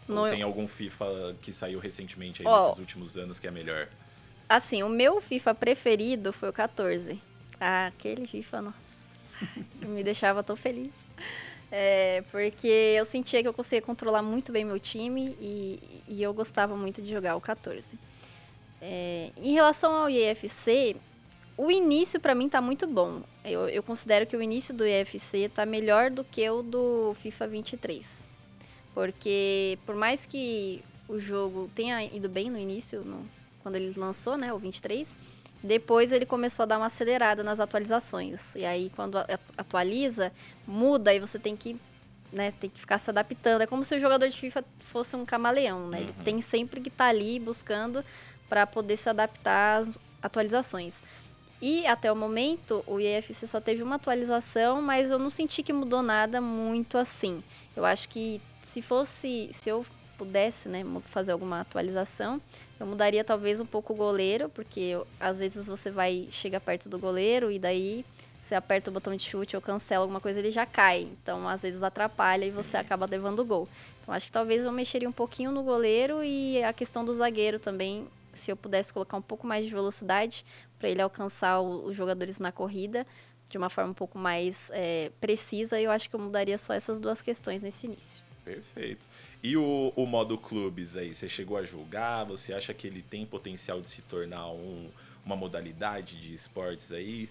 [0.08, 0.22] No...
[0.22, 3.89] Ou tem algum FIFA que saiu recentemente aí oh, nesses últimos anos que é melhor?
[4.48, 7.20] Assim, o meu FIFA preferido foi o 14.
[7.60, 9.08] Ah, aquele FIFA, nossa,
[9.82, 11.08] me deixava tão feliz.
[11.77, 16.33] É, porque eu sentia que eu conseguia controlar muito bem meu time e, e eu
[16.33, 17.99] gostava muito de jogar o 14.
[18.81, 20.95] É, em relação ao EFC,
[21.57, 23.23] o início para mim tá muito bom.
[23.43, 27.45] Eu, eu, considero que o início do EFC tá melhor do que o do FIFA
[27.47, 28.23] 23.
[28.93, 33.27] Porque por mais que o jogo tenha ido bem no início, no,
[33.61, 35.19] quando ele lançou, né, o 23,
[35.65, 38.56] depois ele começou a dar uma acelerada nas atualizações.
[38.56, 39.17] E aí quando
[39.58, 40.32] atualiza,
[40.67, 41.80] muda e você tem que
[42.32, 43.62] né, tem que ficar se adaptando.
[43.62, 45.99] É como se o jogador de FIFA fosse um camaleão, né?
[45.99, 46.04] Uhum.
[46.04, 48.04] Ele tem sempre que estar tá ali buscando
[48.49, 51.01] para poder se adaptar às atualizações.
[51.62, 55.71] E até o momento, o IFC só teve uma atualização, mas eu não senti que
[55.71, 57.41] mudou nada muito assim.
[57.75, 59.86] Eu acho que se fosse, se eu
[60.17, 62.41] pudesse, né, fazer alguma atualização,
[62.80, 66.97] eu mudaria talvez um pouco o goleiro, porque às vezes você vai chega perto do
[66.99, 68.06] goleiro e daí
[68.41, 71.01] você aperta o botão de chute ou cancela alguma coisa, ele já cai.
[71.01, 72.49] Então, às vezes atrapalha Sim.
[72.49, 73.67] e você acaba levando o gol.
[74.01, 77.58] Então, acho que talvez eu mexeria um pouquinho no goleiro e a questão do zagueiro
[77.60, 80.45] também, se eu pudesse colocar um pouco mais de velocidade,
[80.78, 83.06] para ele alcançar o, os jogadores na corrida
[83.49, 85.80] de uma forma um pouco mais é, precisa.
[85.80, 88.23] Eu acho que eu mudaria só essas duas questões nesse início.
[88.43, 89.06] Perfeito.
[89.45, 92.25] E o, o modo clubes aí, você chegou a julgar?
[92.25, 94.89] Você acha que ele tem potencial de se tornar um,
[95.23, 97.29] uma modalidade de esportes aí?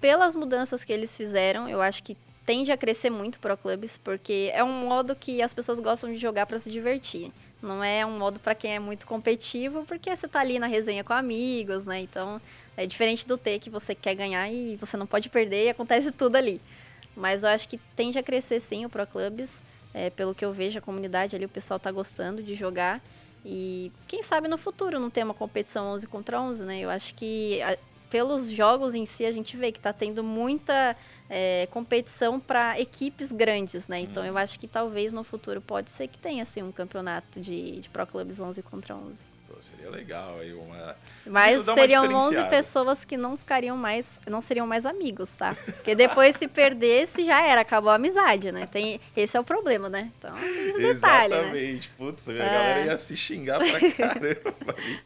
[0.00, 4.52] Pelas mudanças que eles fizeram, eu acho que tende a crescer muito pro clubes, porque
[4.54, 7.32] é um modo que as pessoas gostam de jogar para se divertir.
[7.60, 11.02] Não é um modo para quem é muito competitivo, porque você tá ali na resenha
[11.02, 11.98] com amigos, né?
[11.98, 12.40] Então,
[12.76, 16.12] é diferente do T que você quer ganhar e você não pode perder e acontece
[16.12, 16.60] tudo ali.
[17.16, 19.64] Mas eu acho que tende a crescer sim o Pro Clubs.
[19.94, 23.02] É, pelo que eu vejo, a comunidade ali, o pessoal tá gostando de jogar.
[23.44, 26.80] E quem sabe no futuro não ter uma competição 11 contra 11, né?
[26.80, 27.60] Eu acho que
[28.12, 30.94] pelos jogos em si, a gente vê que está tendo muita
[31.30, 34.00] é, competição para equipes grandes, né?
[34.00, 34.38] Então, eu uhum.
[34.38, 38.06] acho que talvez no futuro pode ser que tenha, assim, um campeonato de, de Pro
[38.06, 39.24] Clubs 11 contra 11.
[39.52, 40.96] Pô, seria legal aí uma...
[41.26, 45.54] Mas seriam 11 pessoas que não ficariam mais, não seriam mais amigos, tá?
[45.54, 48.66] Porque depois se perdesse, já era, acabou a amizade, né?
[48.66, 50.10] Tem, esse é o problema, né?
[50.16, 51.40] Então, tem esse detalhe, né?
[51.40, 51.88] Exatamente.
[51.88, 51.94] Né?
[51.98, 52.38] Putz, a é.
[52.38, 54.54] galera ia se xingar pra caramba.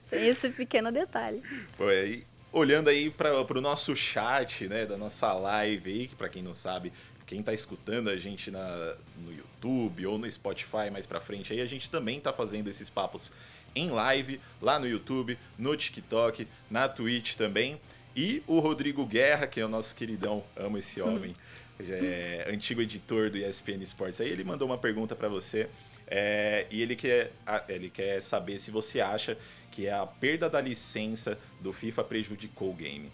[0.09, 1.43] tem esse pequeno detalhe.
[1.77, 6.29] Pô, aí olhando aí para o nosso chat, né, da nossa live aí, que para
[6.29, 6.93] quem não sabe,
[7.27, 11.53] quem está escutando a gente na, no YouTube, YouTube ou no Spotify mais pra frente,
[11.53, 13.33] aí a gente também tá fazendo esses papos
[13.77, 17.81] em live, lá no YouTube, no TikTok, na Twitch também.
[18.17, 21.37] E o Rodrigo Guerra, que é o nosso queridão, amo esse homem,
[21.79, 24.21] é antigo editor do ESPN Sports.
[24.21, 25.69] Aí ele mandou uma pergunta para você
[26.07, 27.33] é, e ele quer,
[27.69, 29.37] ele quer saber se você acha
[29.71, 33.13] que a perda da licença do FIFA prejudicou o game.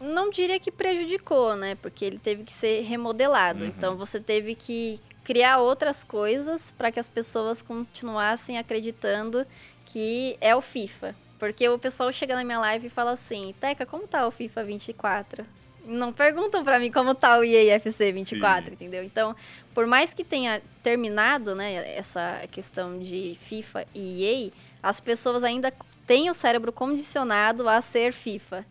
[0.00, 1.74] Não diria que prejudicou, né?
[1.74, 3.64] Porque ele teve que ser remodelado.
[3.64, 3.70] Uhum.
[3.76, 9.46] Então você teve que criar outras coisas para que as pessoas continuassem acreditando
[9.84, 11.14] que é o FIFA.
[11.38, 14.64] Porque o pessoal chega na minha live e fala assim: Teca, como tá o FIFA
[14.64, 15.44] 24?
[15.84, 18.72] Não perguntam para mim como tá o EA FC 24, Sim.
[18.72, 19.04] entendeu?
[19.04, 19.36] Então,
[19.74, 24.50] por mais que tenha terminado, né, essa questão de FIFA e EA,
[24.82, 25.70] as pessoas ainda
[26.06, 28.64] têm o cérebro condicionado a ser FIFA.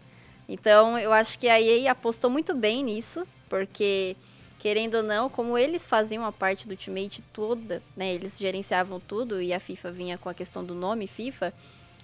[0.49, 4.15] Então, eu acho que a EA apostou muito bem nisso, porque
[4.59, 9.41] querendo ou não, como eles faziam a parte do Ultimate toda, né, eles gerenciavam tudo
[9.41, 11.53] e a FIFA vinha com a questão do nome FIFA,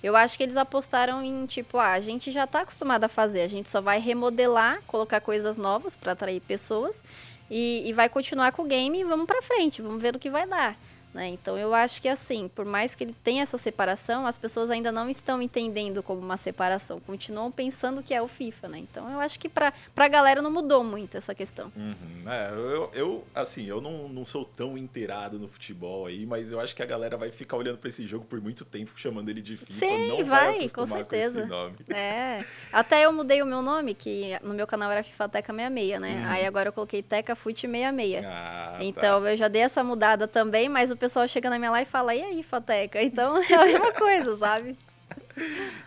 [0.04, 3.42] eu acho que eles apostaram em tipo, ah, a gente já está acostumado a fazer,
[3.42, 7.04] a gente só vai remodelar, colocar coisas novas para atrair pessoas
[7.50, 10.30] e, e vai continuar com o game e vamos para frente, vamos ver o que
[10.30, 10.78] vai dar.
[11.14, 11.28] Né?
[11.28, 14.92] Então eu acho que assim, por mais que ele tenha essa separação, as pessoas ainda
[14.92, 18.80] não estão entendendo como uma separação, continuam pensando que é o FIFA, né?
[18.80, 21.72] Então eu acho que para a galera não mudou muito essa questão.
[21.76, 22.32] Uhum.
[22.32, 26.60] É, eu, eu, assim, eu não, não sou tão inteirado no futebol aí, mas eu
[26.60, 29.42] acho que a galera vai ficar olhando para esse jogo por muito tempo chamando ele
[29.42, 31.42] de FIFA, Sim, não vai, vai com certeza.
[31.42, 31.76] Com esse nome.
[31.90, 32.44] É.
[32.72, 36.24] Até eu mudei o meu nome, que no meu canal era FIFA Teca 66, né?
[36.24, 36.32] Uhum.
[36.32, 38.26] Aí agora eu coloquei Teca Fute 66.
[38.26, 38.84] Ah, tá.
[38.84, 39.32] então tá.
[39.32, 42.16] eu já dei essa mudada também, mas o pessoal chega na minha live e fala,
[42.16, 43.04] e aí, Fateca?
[43.04, 44.78] Então é a mesma coisa, sabe?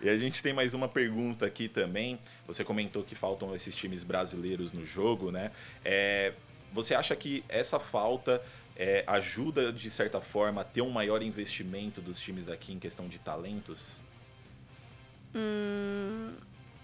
[0.02, 2.18] E a gente tem mais uma pergunta aqui também.
[2.48, 5.52] Você comentou que faltam esses times brasileiros no jogo, né?
[5.85, 6.33] É,
[6.72, 8.42] você acha que essa falta
[8.76, 13.07] é, ajuda, de certa forma, a ter um maior investimento dos times daqui em questão
[13.07, 13.98] de talentos?
[15.33, 16.35] Hum,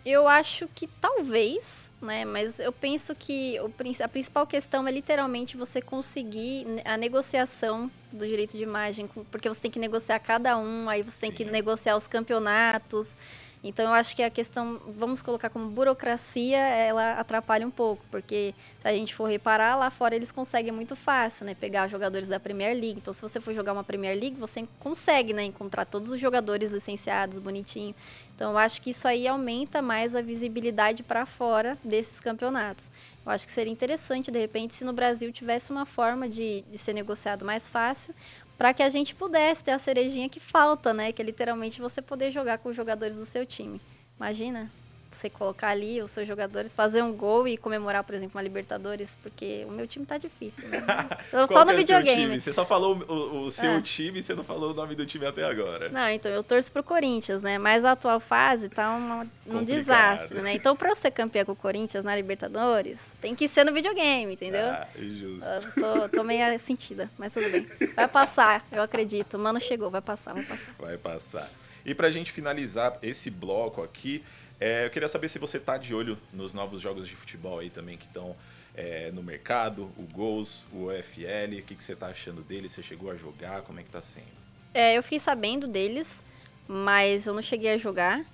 [0.05, 2.25] eu acho que talvez, né?
[2.25, 8.27] Mas eu penso que o, a principal questão é literalmente você conseguir a negociação do
[8.27, 11.37] direito de imagem, porque você tem que negociar cada um, aí você tem Sim.
[11.37, 13.17] que negociar os campeonatos.
[13.65, 18.55] Então eu acho que a questão, vamos colocar como burocracia, ela atrapalha um pouco, porque
[18.81, 22.41] se a gente for reparar, lá fora eles conseguem muito fácil, né, pegar jogadores da
[22.41, 22.99] Premier League.
[22.99, 26.73] Então se você for jogar uma Premier League, você consegue, né, encontrar todos os jogadores
[26.73, 27.95] licenciados, bonitinho.
[28.35, 32.91] Então eu acho que isso aí aumenta mais a visibilidade para fora desses campeonatos.
[33.25, 36.77] Eu acho que seria interessante, de repente, se no Brasil tivesse uma forma de, de
[36.77, 38.13] ser negociado mais fácil,
[38.59, 41.13] para que a gente pudesse ter a cerejinha que falta, né?
[41.13, 43.81] Que é literalmente você poder jogar com os jogadores do seu time.
[44.17, 44.71] Imagina
[45.17, 49.17] você colocar ali os seus jogadores, fazer um gol e comemorar, por exemplo, uma Libertadores,
[49.23, 50.69] porque o meu time tá difícil.
[50.69, 50.83] Né?
[51.51, 52.41] só no é videogame.
[52.41, 53.81] Você só falou o, o seu é.
[53.81, 55.89] time, você não falou o nome do time até agora.
[55.89, 57.59] Não, então eu torço pro Corinthians, né?
[57.59, 60.55] Mas a atual fase tá uma, um desastre, né?
[60.55, 64.33] Então, pra eu ser campeão com o Corinthians na Libertadores, tem que ser no videogame,
[64.33, 64.67] entendeu?
[64.67, 65.49] Ah, justo.
[65.49, 67.67] Eu tô, tô meio sentida, mas tudo bem.
[67.95, 69.35] Vai passar, eu acredito.
[69.35, 70.75] O mano chegou, vai passar, vai passar.
[70.79, 71.49] Vai passar.
[71.85, 74.23] E pra gente finalizar esse bloco aqui,
[74.63, 77.69] é, eu queria saber se você tá de olho nos novos jogos de futebol aí
[77.69, 78.37] também que estão
[78.77, 82.71] é, no mercado, o Goals, o UFL, o que, que você tá achando deles?
[82.71, 83.63] Você chegou a jogar?
[83.63, 84.27] Como é que tá sendo?
[84.73, 86.23] É, eu fiquei sabendo deles,
[86.69, 88.25] mas eu não cheguei a jogar,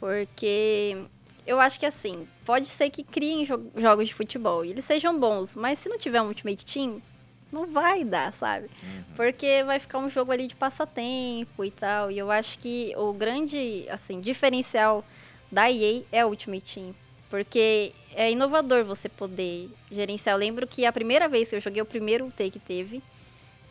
[0.00, 0.96] porque
[1.46, 5.20] eu acho que assim, pode ser que criem jo jogos de futebol e eles sejam
[5.20, 7.02] bons, mas se não tiver um Ultimate Team,
[7.52, 8.70] não vai dar, sabe?
[8.82, 9.02] Uhum.
[9.14, 12.10] Porque vai ficar um jogo ali de passatempo e tal.
[12.10, 15.04] E eu acho que o grande, assim, diferencial
[15.50, 16.94] da EA é o Ultimate Team.
[17.28, 20.34] Porque é inovador você poder gerenciar.
[20.34, 23.02] Eu lembro que a primeira vez que eu joguei, o primeiro take teve,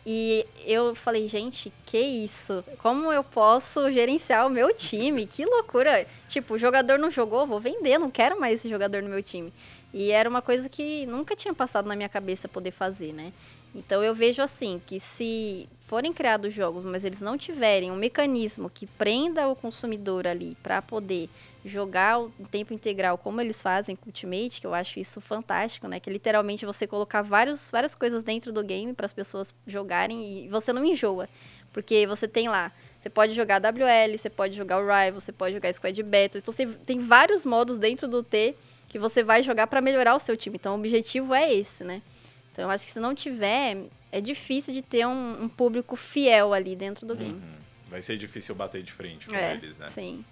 [0.08, 2.62] e eu falei, gente, que isso?
[2.78, 5.26] Como eu posso gerenciar o meu time?
[5.26, 6.06] Que loucura!
[6.28, 9.52] Tipo, o jogador não jogou, vou vender, não quero mais esse jogador no meu time.
[9.92, 13.32] E era uma coisa que nunca tinha passado na minha cabeça poder fazer, né?
[13.74, 18.68] Então eu vejo assim, que se forem criados jogos, mas eles não tiverem um mecanismo
[18.68, 21.30] que prenda o consumidor ali para poder
[21.64, 26.00] jogar o tempo integral como eles fazem com Ultimate, que eu acho isso fantástico, né?
[26.00, 30.48] Que literalmente você colocar vários, várias coisas dentro do game para as pessoas jogarem e
[30.48, 31.28] você não enjoa.
[31.72, 35.54] Porque você tem lá, você pode jogar WL, você pode jogar o Rival, você pode
[35.54, 36.38] jogar Squad Battle.
[36.38, 38.56] Então você tem vários modos dentro do T
[38.88, 40.56] que você vai jogar para melhorar o seu time.
[40.56, 42.02] Então o objetivo é esse, né?
[42.50, 43.76] Então eu acho que se não tiver,
[44.16, 47.34] é difícil de ter um, um público fiel ali dentro do game.
[47.34, 47.56] Uhum.
[47.90, 49.88] Vai ser difícil bater de frente com é, eles, né?
[49.88, 50.24] Sim.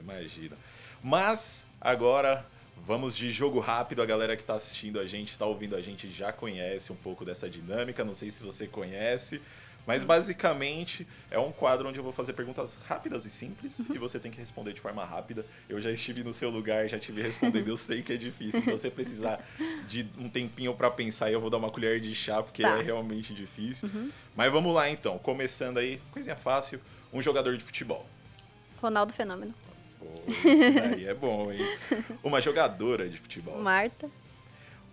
[0.00, 0.56] Imagina.
[1.02, 2.44] Mas agora
[2.84, 4.02] Vamos de jogo rápido.
[4.02, 7.24] A galera que está assistindo a gente, está ouvindo a gente, já conhece um pouco
[7.24, 8.04] dessa dinâmica.
[8.04, 9.40] Não sei se você conhece.
[9.86, 13.94] Mas basicamente é um quadro onde eu vou fazer perguntas rápidas e simples uhum.
[13.94, 15.44] e você tem que responder de forma rápida.
[15.68, 18.62] Eu já estive no seu lugar, já estive respondendo, eu sei que é difícil.
[18.62, 19.44] Se você precisar
[19.88, 22.78] de um tempinho para pensar, eu vou dar uma colher de chá porque tá.
[22.78, 23.90] é realmente difícil.
[23.92, 24.10] Uhum.
[24.36, 26.80] Mas vamos lá então, começando aí, coisinha fácil,
[27.12, 28.06] um jogador de futebol.
[28.80, 29.52] Ronaldo Fenômeno.
[29.98, 31.60] Pô, isso daí é bom, hein?
[32.22, 33.60] Uma jogadora de futebol.
[33.60, 34.08] Marta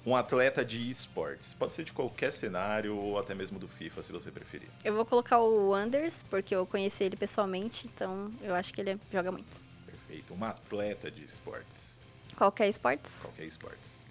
[0.05, 1.53] um atleta de esportes.
[1.53, 4.67] Pode ser de qualquer cenário ou até mesmo do FIFA, se você preferir.
[4.83, 8.99] Eu vou colocar o Anders, porque eu conheci ele pessoalmente, então eu acho que ele
[9.11, 9.61] joga muito.
[9.85, 10.33] Perfeito.
[10.33, 11.99] Um atleta de esportes.
[12.35, 13.23] Qualquer esportes?
[13.23, 14.01] Qualquer esportes.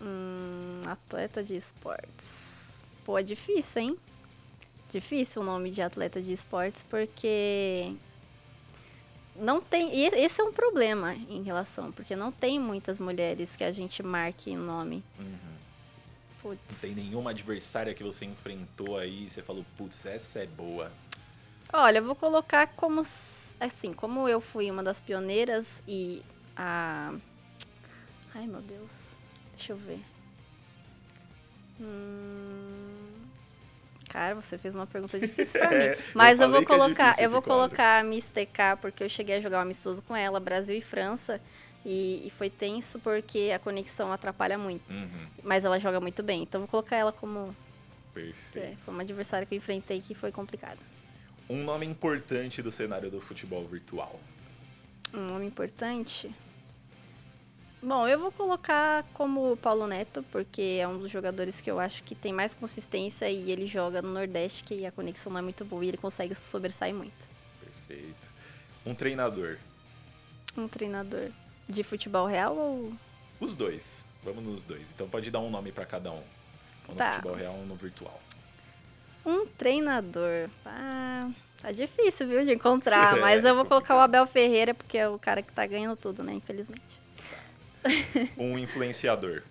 [0.00, 2.84] Hum, atleta de esportes.
[3.04, 3.96] Pô, é difícil, hein?
[4.90, 7.94] Difícil o nome de atleta de esportes, porque
[9.40, 9.94] não tem.
[9.94, 14.02] E esse é um problema em relação, porque não tem muitas mulheres que a gente
[14.02, 15.02] marque o nome.
[15.18, 15.56] Uhum.
[16.42, 16.82] Putz.
[16.82, 20.92] Não tem nenhuma adversária que você enfrentou aí e você falou, putz, essa é boa.
[21.72, 23.00] Olha, eu vou colocar como.
[23.00, 26.22] Assim, como eu fui uma das pioneiras e
[26.56, 27.12] a.
[28.34, 29.16] Ai, meu Deus.
[29.54, 30.00] Deixa eu ver.
[31.80, 32.65] Hum...
[34.16, 35.94] Cara, você fez uma pergunta difícil pra mim.
[36.14, 39.10] Mas eu, eu vou é colocar, é eu vou colocar a Miss TK, porque eu
[39.10, 41.38] cheguei a jogar um amistoso com ela, Brasil e França.
[41.84, 44.90] E, e foi tenso porque a conexão atrapalha muito.
[44.96, 45.26] Uhum.
[45.44, 46.42] Mas ela joga muito bem.
[46.44, 47.54] Então vou colocar ela como.
[48.14, 48.58] Perfeito.
[48.58, 50.78] É, foi uma adversária que eu enfrentei que foi complicada.
[51.50, 54.18] Um nome importante do cenário do futebol virtual.
[55.12, 56.34] Um nome importante?
[57.82, 62.02] Bom, eu vou colocar como Paulo Neto, porque é um dos jogadores que eu acho
[62.02, 65.64] que tem mais consistência e ele joga no Nordeste, que a conexão não é muito
[65.64, 67.28] boa e ele consegue se sobressair muito.
[67.60, 68.32] Perfeito.
[68.84, 69.58] Um treinador.
[70.56, 71.30] Um treinador
[71.68, 72.92] de futebol real ou.
[73.38, 74.06] Os dois.
[74.24, 74.90] Vamos nos dois.
[74.90, 76.22] Então pode dar um nome para cada um.
[76.88, 77.12] Um no tá.
[77.12, 78.20] futebol real, um no virtual.
[79.24, 80.48] Um treinador.
[80.64, 83.16] Ah, tá difícil, viu, de encontrar.
[83.20, 86.22] mas eu vou colocar o Abel Ferreira, porque é o cara que tá ganhando tudo,
[86.22, 86.32] né?
[86.32, 87.05] Infelizmente.
[88.36, 89.42] Um influenciador.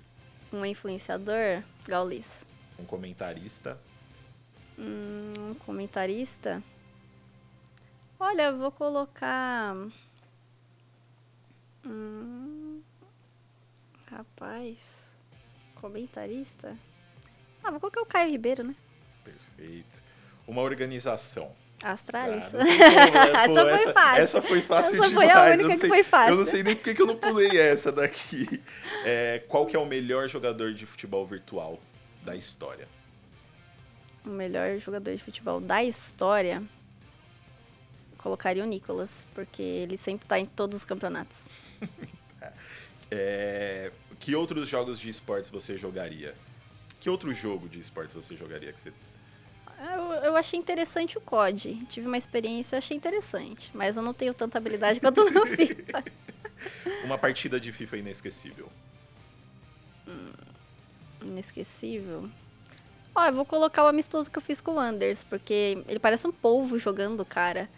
[0.52, 1.64] um influenciador?
[1.88, 2.46] Gaulis.
[2.80, 3.78] Um comentarista.
[4.78, 6.62] Hum, um comentarista?
[8.20, 9.76] Olha, eu vou colocar.
[11.86, 12.82] Hum,
[14.10, 14.80] rapaz.
[15.76, 16.76] Comentarista?
[17.64, 18.76] Ah, vou colocar o Caio Ribeiro, né?
[19.24, 20.02] Perfeito.
[20.48, 21.52] Uma organização.
[21.84, 22.52] Astralis.
[22.52, 24.24] Cara, essa foi fácil.
[24.24, 25.32] Essa foi fácil essa demais.
[25.32, 26.34] Foi a única sei, que foi fácil.
[26.34, 28.62] Eu não sei nem por que eu não pulei essa daqui.
[29.08, 31.80] É, qual que é o melhor jogador de futebol virtual
[32.24, 32.88] da história?
[34.26, 36.64] O melhor jogador de futebol da história?
[38.18, 41.48] Colocaria o Nicolas, porque ele sempre está em todos os campeonatos.
[43.12, 46.34] é, que outros jogos de esportes você jogaria?
[47.00, 48.92] Que outro jogo de esportes você jogaria que você
[50.36, 51.86] eu, achei interessante o COD.
[51.90, 53.72] Tive uma experiência, achei interessante.
[53.74, 56.04] Mas eu não tenho tanta habilidade quanto no FIFA.
[57.04, 58.70] uma partida de FIFA inesquecível.
[60.08, 60.32] Hum,
[61.22, 62.30] inesquecível?
[63.16, 66.28] Ó, eu vou colocar o amistoso que eu fiz com o Anders, porque ele parece
[66.28, 67.70] um polvo jogando, cara.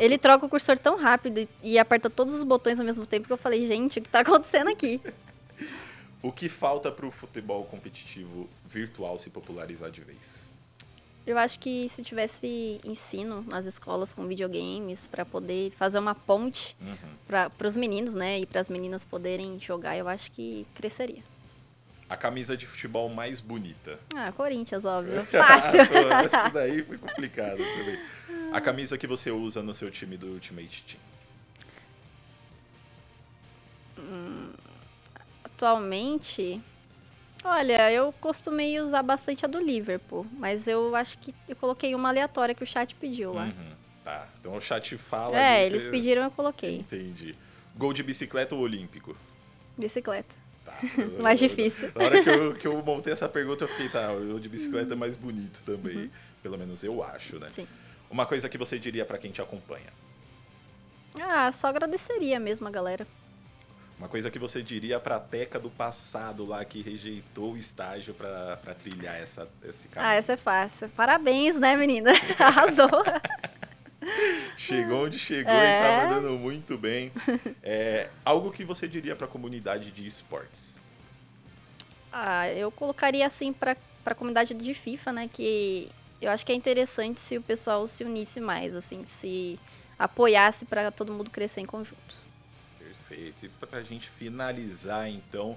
[0.00, 3.32] Ele troca o cursor tão rápido e aperta todos os botões ao mesmo tempo que
[3.32, 5.00] eu falei, gente, o que tá acontecendo aqui?
[6.22, 10.48] o que falta pro futebol competitivo virtual se popularizar de vez?
[11.26, 16.76] Eu acho que se tivesse ensino nas escolas com videogames para poder fazer uma ponte
[16.80, 16.96] uhum.
[17.26, 21.24] para os meninos, né, e para as meninas poderem jogar, eu acho que cresceria.
[22.08, 23.98] A camisa de futebol mais bonita.
[24.14, 25.24] Ah, Corinthians, óbvio.
[25.26, 25.80] Fácil.
[26.24, 27.98] Essa daí foi complicado também.
[28.52, 31.00] A camisa que você usa no seu time do Ultimate Team.
[33.98, 34.52] Hum,
[35.42, 36.62] atualmente,
[37.46, 42.08] Olha, eu costumei usar bastante a do Liverpool, mas eu acho que eu coloquei uma
[42.08, 43.44] aleatória que o chat pediu lá.
[43.44, 43.72] Uhum,
[44.02, 45.38] tá, então o chat fala.
[45.38, 45.90] É, eles você...
[45.90, 46.78] pediram, eu coloquei.
[46.78, 47.36] Entendi.
[47.76, 49.16] Gol de bicicleta ou olímpico?
[49.78, 50.34] Bicicleta.
[50.64, 50.72] Tá.
[51.22, 51.92] mais difícil.
[51.94, 54.94] Na hora que eu, que eu montei essa pergunta, eu fiquei, tá, o de bicicleta
[54.94, 55.96] é mais bonito também.
[55.96, 56.10] Uhum.
[56.42, 57.48] Pelo menos eu acho, né?
[57.50, 57.68] Sim.
[58.10, 59.92] Uma coisa que você diria para quem te acompanha?
[61.20, 63.06] Ah, só agradeceria mesmo a galera.
[63.98, 68.12] Uma coisa que você diria para a Teca do passado lá que rejeitou o estágio
[68.12, 70.12] para trilhar essa, esse caminho?
[70.12, 70.88] Ah, essa é fácil.
[70.90, 72.10] Parabéns, né, menina?
[72.38, 72.90] Arrasou.
[74.56, 75.78] chegou onde chegou é.
[75.78, 77.10] e tá mandando muito bem.
[77.62, 80.78] É, algo que você diria para a comunidade de esportes?
[82.12, 85.90] Ah, eu colocaria assim para a comunidade de FIFA, né, que
[86.20, 89.58] eu acho que é interessante se o pessoal se unisse mais, assim, se
[89.98, 92.25] apoiasse para todo mundo crescer em conjunto.
[93.16, 93.46] Perfeito.
[93.46, 95.56] E para a gente finalizar, então,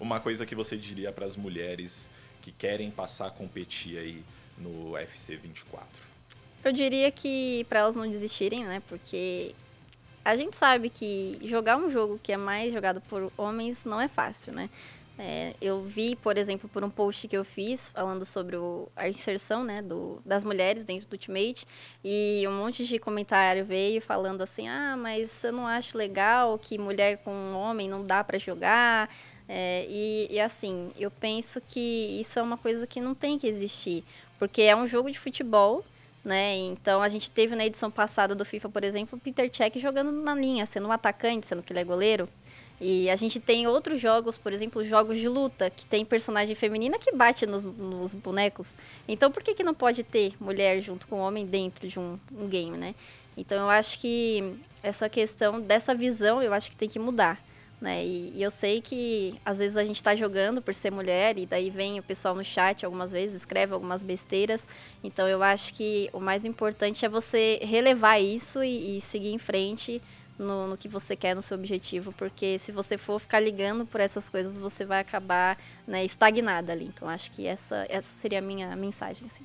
[0.00, 2.10] uma coisa que você diria para as mulheres
[2.42, 4.24] que querem passar a competir aí
[4.58, 5.86] no UFC 24?
[6.64, 8.82] Eu diria que para elas não desistirem, né?
[8.88, 9.54] Porque
[10.24, 14.08] a gente sabe que jogar um jogo que é mais jogado por homens não é
[14.08, 14.68] fácil, né?
[15.18, 19.08] É, eu vi, por exemplo, por um post que eu fiz falando sobre o, a
[19.08, 21.66] inserção né, do, das mulheres dentro do Ultimate
[22.04, 26.76] e um monte de comentário veio falando assim: ah, mas eu não acho legal que
[26.76, 29.08] mulher com homem não dá para jogar.
[29.48, 33.46] É, e, e assim, eu penso que isso é uma coisa que não tem que
[33.46, 34.04] existir,
[34.38, 35.84] porque é um jogo de futebol
[36.26, 36.56] né?
[36.56, 40.10] Então a gente teve na edição passada do FIFA, por exemplo, o Peter Cech jogando
[40.10, 42.28] na linha, sendo um atacante, sendo que ele é goleiro.
[42.80, 46.98] E a gente tem outros jogos, por exemplo, jogos de luta, que tem personagem feminina
[46.98, 48.74] que bate nos, nos bonecos.
[49.08, 52.46] Então por que, que não pode ter mulher junto com homem dentro de um, um
[52.46, 52.94] game, né?
[53.36, 57.42] Então eu acho que essa questão dessa visão, eu acho que tem que mudar.
[57.78, 58.06] Né?
[58.06, 61.44] E, e, eu sei que às vezes a gente está jogando por ser mulher e
[61.44, 64.66] daí vem o pessoal no chat algumas vezes, escreve algumas besteiras.
[65.04, 69.38] Então eu acho que o mais importante é você relevar isso e, e seguir em
[69.38, 70.00] frente
[70.38, 74.00] no, no, que você quer, no seu objetivo, porque se você for ficar ligando por
[74.00, 76.86] essas coisas, você vai acabar né, estagnada ali.
[76.86, 79.26] Então, acho que essa, essa seria a minha mensagem.
[79.26, 79.44] Assim.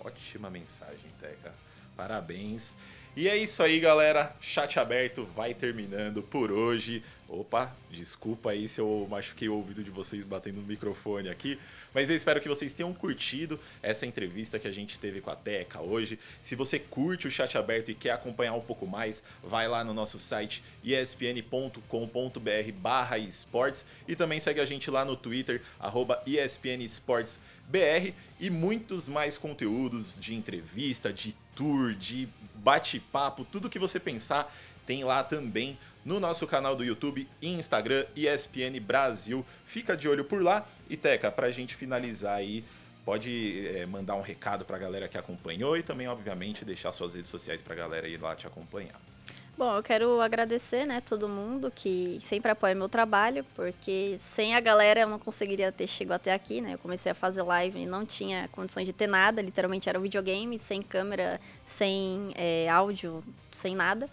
[0.00, 1.52] Ótima mensagem, Teca.
[1.96, 2.76] Parabéns.
[3.14, 4.34] E é isso aí, galera.
[4.40, 7.04] Chat aberto vai terminando por hoje.
[7.28, 11.58] Opa, desculpa aí se eu machuquei o ouvido de vocês batendo no microfone aqui,
[11.94, 15.36] mas eu espero que vocês tenham curtido essa entrevista que a gente teve com a
[15.36, 16.18] Teca hoje.
[16.40, 19.92] Se você curte o chat aberto e quer acompanhar um pouco mais, vai lá no
[19.92, 21.78] nosso site espn.com.br
[23.26, 30.18] esportes e também segue a gente lá no Twitter, arroba espnesportsbr e muitos mais conteúdos
[30.18, 34.52] de entrevista, de tour, de bate-papo, tudo que você pensar
[34.86, 39.44] tem lá também no nosso canal do YouTube e Instagram, ESPN Brasil.
[39.64, 40.66] Fica de olho por lá.
[40.88, 42.64] E Teca, para a gente finalizar aí,
[43.04, 47.14] pode é, mandar um recado para a galera que acompanhou e também, obviamente, deixar suas
[47.14, 49.00] redes sociais para a galera ir lá te acompanhar.
[49.56, 54.60] Bom, eu quero agradecer, né, todo mundo que sempre apoia meu trabalho, porque sem a
[54.60, 56.74] galera eu não conseguiria ter chegado até aqui, né?
[56.74, 60.02] Eu comecei a fazer live e não tinha condições de ter nada, literalmente era um
[60.02, 64.08] videogame, sem câmera, sem é, áudio, sem nada.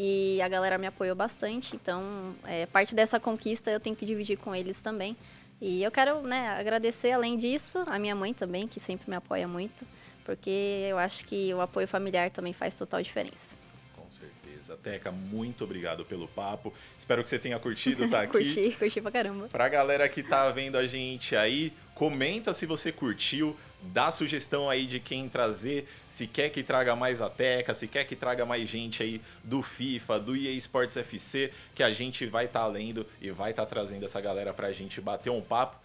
[0.00, 4.38] E a galera me apoiou bastante, então é, parte dessa conquista eu tenho que dividir
[4.38, 5.16] com eles também.
[5.60, 9.48] E eu quero né, agradecer, além disso, a minha mãe também, que sempre me apoia
[9.48, 9.84] muito,
[10.24, 13.56] porque eu acho que o apoio familiar também faz total diferença.
[13.96, 14.76] Com certeza.
[14.76, 16.72] Teca, muito obrigado pelo papo.
[16.96, 18.32] Espero que você tenha curtido estar tá aqui.
[18.32, 19.48] curti, curti pra caramba.
[19.48, 24.86] Pra galera que tá vendo a gente aí, comenta se você curtiu dá sugestão aí
[24.86, 28.68] de quem trazer, se quer que traga mais a Teca, se quer que traga mais
[28.68, 33.06] gente aí do FIFA, do EA Sports FC, que a gente vai estar tá lendo
[33.20, 35.76] e vai estar tá trazendo essa galera pra gente bater um papo.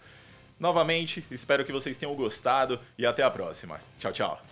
[0.58, 3.80] Novamente, espero que vocês tenham gostado e até a próxima.
[3.98, 4.42] Tchau, tchau.